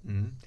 Mhm. 0.03 0.37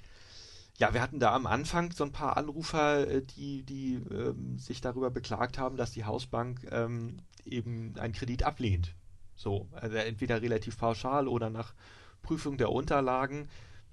Ja, 0.77 0.95
wir 0.95 1.01
hatten 1.03 1.19
da 1.19 1.35
am 1.35 1.45
Anfang 1.45 1.91
so 1.91 2.03
ein 2.03 2.11
paar 2.11 2.37
Anrufer, 2.37 3.07
äh, 3.07 3.21
die, 3.21 3.61
die 3.63 4.01
ähm, 4.11 4.57
sich 4.57 4.81
darüber 4.81 5.11
beklagt 5.11 5.59
haben, 5.59 5.77
dass 5.77 5.91
die 5.91 6.05
Hausbank 6.05 6.65
ähm, 6.71 7.17
eben 7.45 7.93
einen 7.99 8.13
Kredit 8.13 8.41
ablehnt. 8.41 8.95
So, 9.35 9.67
also 9.73 9.95
entweder 9.97 10.41
relativ 10.41 10.79
pauschal 10.79 11.27
oder 11.27 11.51
nach 11.51 11.75
Prüfung 12.23 12.57
der 12.57 12.71
Unterlagen. 12.71 13.47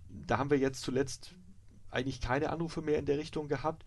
Da 0.09 0.39
haben 0.39 0.51
wir 0.51 0.59
jetzt 0.59 0.81
zuletzt 0.81 1.35
eigentlich 1.91 2.23
keine 2.23 2.49
Anrufe 2.49 2.81
mehr 2.81 2.99
in 2.99 3.05
der 3.05 3.19
Richtung 3.19 3.49
gehabt. 3.49 3.85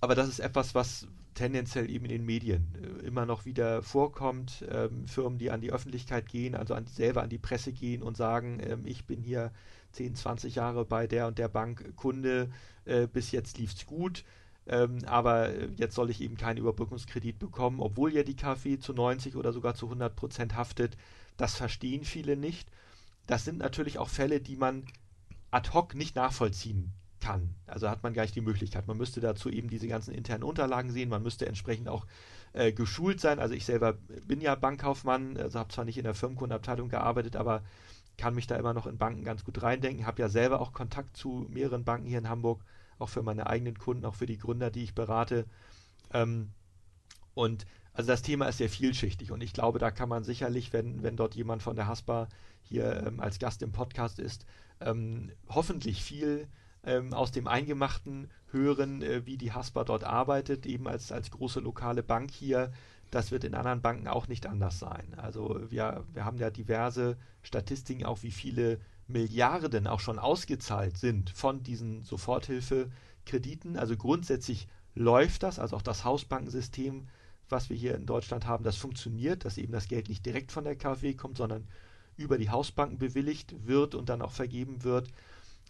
Aber 0.00 0.14
das 0.14 0.28
ist 0.28 0.40
etwas, 0.40 0.74
was 0.74 1.06
tendenziell 1.34 1.90
eben 1.90 2.06
in 2.06 2.10
den 2.10 2.24
Medien 2.24 2.74
äh, 2.74 3.06
immer 3.06 3.26
noch 3.26 3.44
wieder 3.44 3.82
vorkommt. 3.82 4.64
Ähm, 4.70 5.06
Firmen, 5.06 5.38
die 5.38 5.50
an 5.50 5.60
die 5.60 5.72
Öffentlichkeit 5.72 6.28
gehen, 6.28 6.54
also 6.54 6.74
an, 6.74 6.86
selber 6.86 7.22
an 7.22 7.30
die 7.30 7.38
Presse 7.38 7.72
gehen 7.72 8.02
und 8.02 8.16
sagen, 8.16 8.60
ähm, 8.62 8.82
ich 8.84 9.06
bin 9.06 9.22
hier 9.22 9.52
10, 9.92 10.16
20 10.16 10.56
Jahre 10.56 10.84
bei 10.84 11.06
der 11.06 11.26
und 11.26 11.38
der 11.38 11.48
Bank 11.48 11.94
Kunde, 11.96 12.50
äh, 12.84 13.06
bis 13.06 13.30
jetzt 13.30 13.58
lief 13.58 13.74
es 13.74 13.86
gut. 13.86 14.24
Ähm, 14.66 14.98
aber 15.06 15.52
jetzt 15.76 15.94
soll 15.94 16.10
ich 16.10 16.20
eben 16.20 16.36
keinen 16.36 16.56
Überbrückungskredit 16.56 17.38
bekommen, 17.38 17.80
obwohl 17.80 18.12
ja 18.12 18.24
die 18.24 18.34
KfW 18.34 18.78
zu 18.78 18.92
90 18.94 19.36
oder 19.36 19.52
sogar 19.52 19.74
zu 19.74 19.86
100 19.86 20.16
Prozent 20.16 20.56
haftet. 20.56 20.96
Das 21.36 21.54
verstehen 21.54 22.04
viele 22.04 22.36
nicht. 22.36 22.68
Das 23.26 23.44
sind 23.44 23.58
natürlich 23.58 23.98
auch 23.98 24.08
Fälle, 24.08 24.40
die 24.40 24.56
man 24.56 24.84
ad 25.50 25.70
hoc 25.72 25.94
nicht 25.94 26.16
nachvollziehen 26.16 26.92
kann. 27.26 27.54
Also 27.66 27.90
hat 27.90 28.04
man 28.04 28.14
gar 28.14 28.22
nicht 28.22 28.36
die 28.36 28.40
Möglichkeit. 28.40 28.86
Man 28.86 28.96
müsste 28.96 29.20
dazu 29.20 29.50
eben 29.50 29.68
diese 29.68 29.88
ganzen 29.88 30.14
internen 30.14 30.44
Unterlagen 30.44 30.92
sehen. 30.92 31.08
Man 31.08 31.24
müsste 31.24 31.46
entsprechend 31.46 31.88
auch 31.88 32.06
äh, 32.52 32.72
geschult 32.72 33.20
sein. 33.20 33.40
Also 33.40 33.54
ich 33.54 33.64
selber 33.64 33.94
bin 34.26 34.40
ja 34.40 34.54
Bankkaufmann, 34.54 35.36
also 35.36 35.58
habe 35.58 35.72
zwar 35.72 35.84
nicht 35.84 35.98
in 35.98 36.04
der 36.04 36.14
Firmenkundenabteilung 36.14 36.88
gearbeitet, 36.88 37.34
aber 37.34 37.62
kann 38.16 38.34
mich 38.34 38.46
da 38.46 38.56
immer 38.56 38.74
noch 38.74 38.86
in 38.86 38.96
Banken 38.96 39.24
ganz 39.24 39.44
gut 39.44 39.60
reindenken. 39.60 40.06
Habe 40.06 40.22
ja 40.22 40.28
selber 40.28 40.60
auch 40.60 40.72
Kontakt 40.72 41.16
zu 41.16 41.46
mehreren 41.50 41.84
Banken 41.84 42.06
hier 42.06 42.18
in 42.18 42.28
Hamburg, 42.28 42.62
auch 43.00 43.08
für 43.08 43.22
meine 43.22 43.48
eigenen 43.48 43.76
Kunden, 43.76 44.04
auch 44.04 44.14
für 44.14 44.26
die 44.26 44.38
Gründer, 44.38 44.70
die 44.70 44.84
ich 44.84 44.94
berate. 44.94 45.46
Ähm, 46.12 46.52
und 47.34 47.66
also 47.92 48.08
das 48.08 48.22
Thema 48.22 48.46
ist 48.46 48.58
sehr 48.58 48.70
vielschichtig 48.70 49.32
und 49.32 49.42
ich 49.42 49.52
glaube, 49.52 49.80
da 49.80 49.90
kann 49.90 50.08
man 50.08 50.22
sicherlich, 50.22 50.72
wenn, 50.72 51.02
wenn 51.02 51.16
dort 51.16 51.34
jemand 51.34 51.62
von 51.62 51.74
der 51.74 51.88
Haspa 51.88 52.28
hier 52.62 53.04
ähm, 53.04 53.18
als 53.18 53.40
Gast 53.40 53.62
im 53.62 53.72
Podcast 53.72 54.20
ist, 54.20 54.46
ähm, 54.80 55.32
hoffentlich 55.48 56.04
viel 56.04 56.46
ähm, 56.86 57.12
aus 57.12 57.32
dem 57.32 57.46
Eingemachten 57.46 58.30
hören, 58.52 59.02
äh, 59.02 59.26
wie 59.26 59.36
die 59.36 59.52
Haspa 59.52 59.84
dort 59.84 60.04
arbeitet, 60.04 60.64
eben 60.64 60.88
als, 60.88 61.12
als 61.12 61.30
große 61.30 61.60
lokale 61.60 62.02
Bank 62.02 62.30
hier. 62.30 62.72
Das 63.10 63.30
wird 63.30 63.44
in 63.44 63.54
anderen 63.54 63.82
Banken 63.82 64.08
auch 64.08 64.28
nicht 64.28 64.46
anders 64.46 64.78
sein. 64.78 65.14
Also 65.16 65.60
wir, 65.68 66.04
wir 66.12 66.24
haben 66.24 66.38
ja 66.38 66.50
diverse 66.50 67.16
Statistiken, 67.42 68.04
auch 68.04 68.22
wie 68.22 68.30
viele 68.30 68.80
Milliarden 69.08 69.86
auch 69.86 70.00
schon 70.00 70.18
ausgezahlt 70.18 70.96
sind 70.96 71.30
von 71.30 71.62
diesen 71.62 72.02
Soforthilfekrediten. 72.02 73.76
Also 73.76 73.96
grundsätzlich 73.96 74.68
läuft 74.94 75.42
das, 75.42 75.58
also 75.58 75.76
auch 75.76 75.82
das 75.82 76.04
Hausbankensystem, 76.04 77.08
was 77.48 77.70
wir 77.70 77.76
hier 77.76 77.94
in 77.94 78.06
Deutschland 78.06 78.46
haben, 78.46 78.64
das 78.64 78.76
funktioniert, 78.76 79.44
dass 79.44 79.58
eben 79.58 79.72
das 79.72 79.86
Geld 79.86 80.08
nicht 80.08 80.26
direkt 80.26 80.50
von 80.50 80.64
der 80.64 80.74
KfW 80.74 81.14
kommt, 81.14 81.36
sondern 81.36 81.68
über 82.16 82.38
die 82.38 82.50
Hausbanken 82.50 82.98
bewilligt 82.98 83.54
wird 83.66 83.94
und 83.94 84.08
dann 84.08 84.22
auch 84.22 84.32
vergeben 84.32 84.82
wird. 84.82 85.08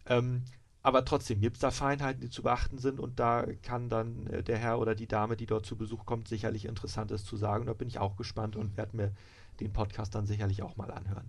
Ähm, 0.07 0.43
aber 0.87 1.05
trotzdem 1.05 1.41
gibt 1.41 1.57
es 1.57 1.61
da 1.63 1.73
Feinheiten, 1.73 2.21
die 2.21 2.31
zu 2.31 2.45
beachten 2.45 2.79
sind 2.79 3.01
und 3.01 3.19
da 3.19 3.45
kann 3.63 3.89
dann 3.89 4.29
äh, 4.29 4.45
der 4.45 4.57
Herr 4.57 4.79
oder 4.79 4.95
die 4.95 5.09
Dame, 5.09 5.37
die 5.37 5.47
dort 5.47 5.67
zu 5.67 5.77
Besuch 5.77 6.07
kommt, 6.07 6.29
sicherlich 6.29 6.65
Interessantes 6.65 7.25
zu 7.25 7.37
sagen. 7.37 7.67
Da 7.67 7.73
bin 7.73 7.89
ich 7.89 7.99
auch 7.99 8.17
gespannt 8.17 8.55
und 8.55 8.77
werde 8.77 8.97
mir 8.97 9.13
den 9.59 9.73
Podcast 9.73 10.15
dann 10.15 10.27
sicherlich 10.27 10.63
auch 10.63 10.77
mal 10.77 10.93
anhören. 10.93 11.29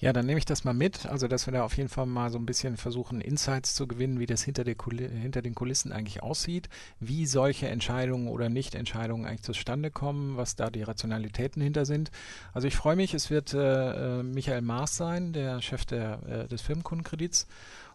Ja, 0.00 0.12
dann 0.12 0.26
nehme 0.26 0.38
ich 0.38 0.44
das 0.44 0.64
mal 0.64 0.74
mit. 0.74 1.06
Also, 1.06 1.28
dass 1.28 1.46
wir 1.46 1.52
da 1.52 1.62
auf 1.62 1.76
jeden 1.76 1.88
Fall 1.88 2.06
mal 2.06 2.30
so 2.30 2.38
ein 2.38 2.46
bisschen 2.46 2.76
versuchen, 2.76 3.20
Insights 3.20 3.76
zu 3.76 3.86
gewinnen, 3.86 4.18
wie 4.18 4.26
das 4.26 4.42
hinter, 4.42 4.64
hinter 4.64 5.40
den 5.40 5.54
Kulissen 5.54 5.92
eigentlich 5.92 6.22
aussieht, 6.22 6.68
wie 6.98 7.26
solche 7.26 7.68
Entscheidungen 7.68 8.26
oder 8.26 8.48
Nichtentscheidungen 8.48 9.24
eigentlich 9.24 9.42
zustande 9.42 9.92
kommen, 9.92 10.36
was 10.36 10.56
da 10.56 10.70
die 10.70 10.82
Rationalitäten 10.82 11.62
hinter 11.62 11.86
sind. 11.86 12.10
Also, 12.52 12.66
ich 12.66 12.74
freue 12.74 12.96
mich, 12.96 13.14
es 13.14 13.30
wird 13.30 13.54
äh, 13.54 14.18
äh 14.18 14.22
Michael 14.24 14.62
Maas 14.62 14.96
sein, 14.96 15.32
der 15.32 15.62
Chef 15.62 15.84
der, 15.84 16.22
äh, 16.26 16.48
des 16.48 16.62
Firmenkundenkredits. 16.62 17.46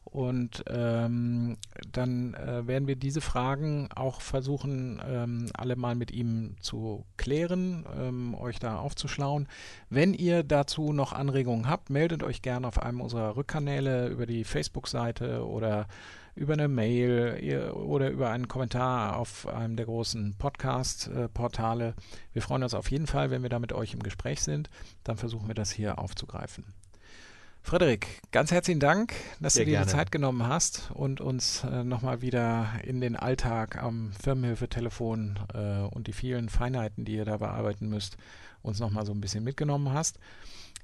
Und 0.03 0.63
ähm, 0.67 1.57
dann 1.91 2.33
äh, 2.33 2.65
werden 2.65 2.87
wir 2.87 2.95
diese 2.95 3.21
Fragen 3.21 3.89
auch 3.95 4.21
versuchen, 4.21 4.99
ähm, 5.07 5.51
alle 5.53 5.75
mal 5.75 5.93
mit 5.93 6.11
ihm 6.11 6.55
zu 6.61 7.05
klären, 7.17 7.85
ähm, 7.95 8.33
euch 8.33 8.57
da 8.57 8.79
aufzuschlauen. 8.79 9.47
Wenn 9.89 10.15
ihr 10.15 10.43
dazu 10.43 10.93
noch 10.93 11.13
Anregungen 11.13 11.69
habt, 11.69 11.91
meldet 11.91 12.23
euch 12.23 12.41
gerne 12.41 12.67
auf 12.67 12.81
einem 12.81 13.01
unserer 13.01 13.35
Rückkanäle 13.35 14.07
über 14.07 14.25
die 14.25 14.43
Facebook-Seite 14.45 15.45
oder 15.45 15.87
über 16.35 16.53
eine 16.53 16.69
Mail 16.69 17.71
oder 17.73 18.09
über 18.09 18.29
einen 18.29 18.47
Kommentar 18.47 19.17
auf 19.17 19.45
einem 19.45 19.75
der 19.75 19.85
großen 19.85 20.35
Podcast-Portale. 20.37 21.95
Wir 22.31 22.41
freuen 22.41 22.63
uns 22.63 22.73
auf 22.73 22.89
jeden 22.91 23.07
Fall, 23.07 23.29
wenn 23.29 23.43
wir 23.43 23.49
da 23.49 23.59
mit 23.59 23.73
euch 23.73 23.93
im 23.93 24.01
Gespräch 24.01 24.41
sind. 24.41 24.69
Dann 25.03 25.17
versuchen 25.17 25.47
wir 25.47 25.55
das 25.55 25.69
hier 25.69 25.99
aufzugreifen. 25.99 26.63
Frederik, 27.69 28.07
ganz 28.31 28.51
herzlichen 28.51 28.79
Dank, 28.79 29.13
dass 29.39 29.53
Sehr 29.53 29.63
du 29.63 29.69
dir 29.69 29.77
gerne. 29.77 29.85
die 29.85 29.91
Zeit 29.91 30.11
genommen 30.11 30.47
hast 30.47 30.89
und 30.91 31.21
uns 31.21 31.63
äh, 31.63 31.83
nochmal 31.83 32.23
wieder 32.23 32.67
in 32.83 32.99
den 32.99 33.15
Alltag 33.15 33.77
am 33.77 34.11
Firmenhilfetelefon 34.13 35.37
äh, 35.53 35.81
und 35.93 36.07
die 36.07 36.13
vielen 36.13 36.49
Feinheiten, 36.49 37.05
die 37.05 37.13
ihr 37.13 37.25
da 37.25 37.37
bearbeiten 37.37 37.87
müsst, 37.87 38.17
uns 38.63 38.79
nochmal 38.79 39.05
so 39.05 39.11
ein 39.11 39.21
bisschen 39.21 39.43
mitgenommen 39.43 39.93
hast. 39.93 40.17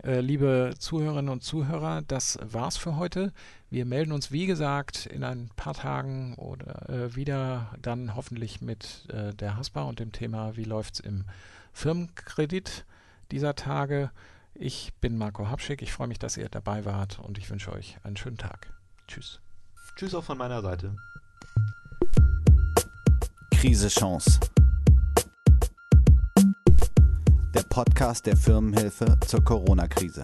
Äh, 0.04 0.20
liebe 0.20 0.76
Zuhörerinnen 0.78 1.32
und 1.32 1.42
Zuhörer, 1.44 2.04
das 2.04 2.38
war's 2.44 2.78
für 2.78 2.98
heute. 2.98 3.34
Wir 3.72 3.86
melden 3.86 4.12
uns, 4.12 4.32
wie 4.32 4.46
gesagt, 4.46 5.08
in 5.08 5.24
ein 5.24 5.50
paar 5.56 5.74
Tagen 5.74 6.36
oder 6.36 6.88
äh, 6.88 7.16
wieder 7.16 7.74
dann 7.82 8.16
hoffentlich 8.16 8.62
mit 8.62 9.08
äh, 9.12 9.34
der 9.34 9.58
Haspa 9.58 9.82
und 9.82 10.00
dem 10.00 10.12
Thema, 10.12 10.56
wie 10.56 10.66
läuft's 10.66 11.00
im 11.00 11.24
Firmenkredit 11.74 12.86
dieser 13.32 13.56
Tage. 13.56 14.12
Ich 14.58 14.94
bin 15.02 15.18
Marco 15.18 15.50
Habschick. 15.50 15.82
Ich 15.82 15.92
freue 15.92 16.08
mich, 16.08 16.18
dass 16.18 16.38
ihr 16.38 16.48
dabei 16.48 16.86
wart 16.86 17.20
und 17.20 17.38
ich 17.38 17.50
wünsche 17.50 17.74
euch 17.74 17.98
einen 18.04 18.16
schönen 18.16 18.38
Tag. 18.38 18.74
Tschüss. 19.06 19.42
Tschüss 19.98 20.16
auch 20.16 20.24
von 20.24 20.38
meiner 20.38 20.62
Seite. 20.62 20.96
Krise 23.52 23.90
Chance. 23.90 24.40
Der 27.54 27.64
Podcast 27.64 28.26
der 28.26 28.38
Firmenhilfe 28.38 29.18
zur 29.28 29.44
Corona-Krise. 29.44 30.24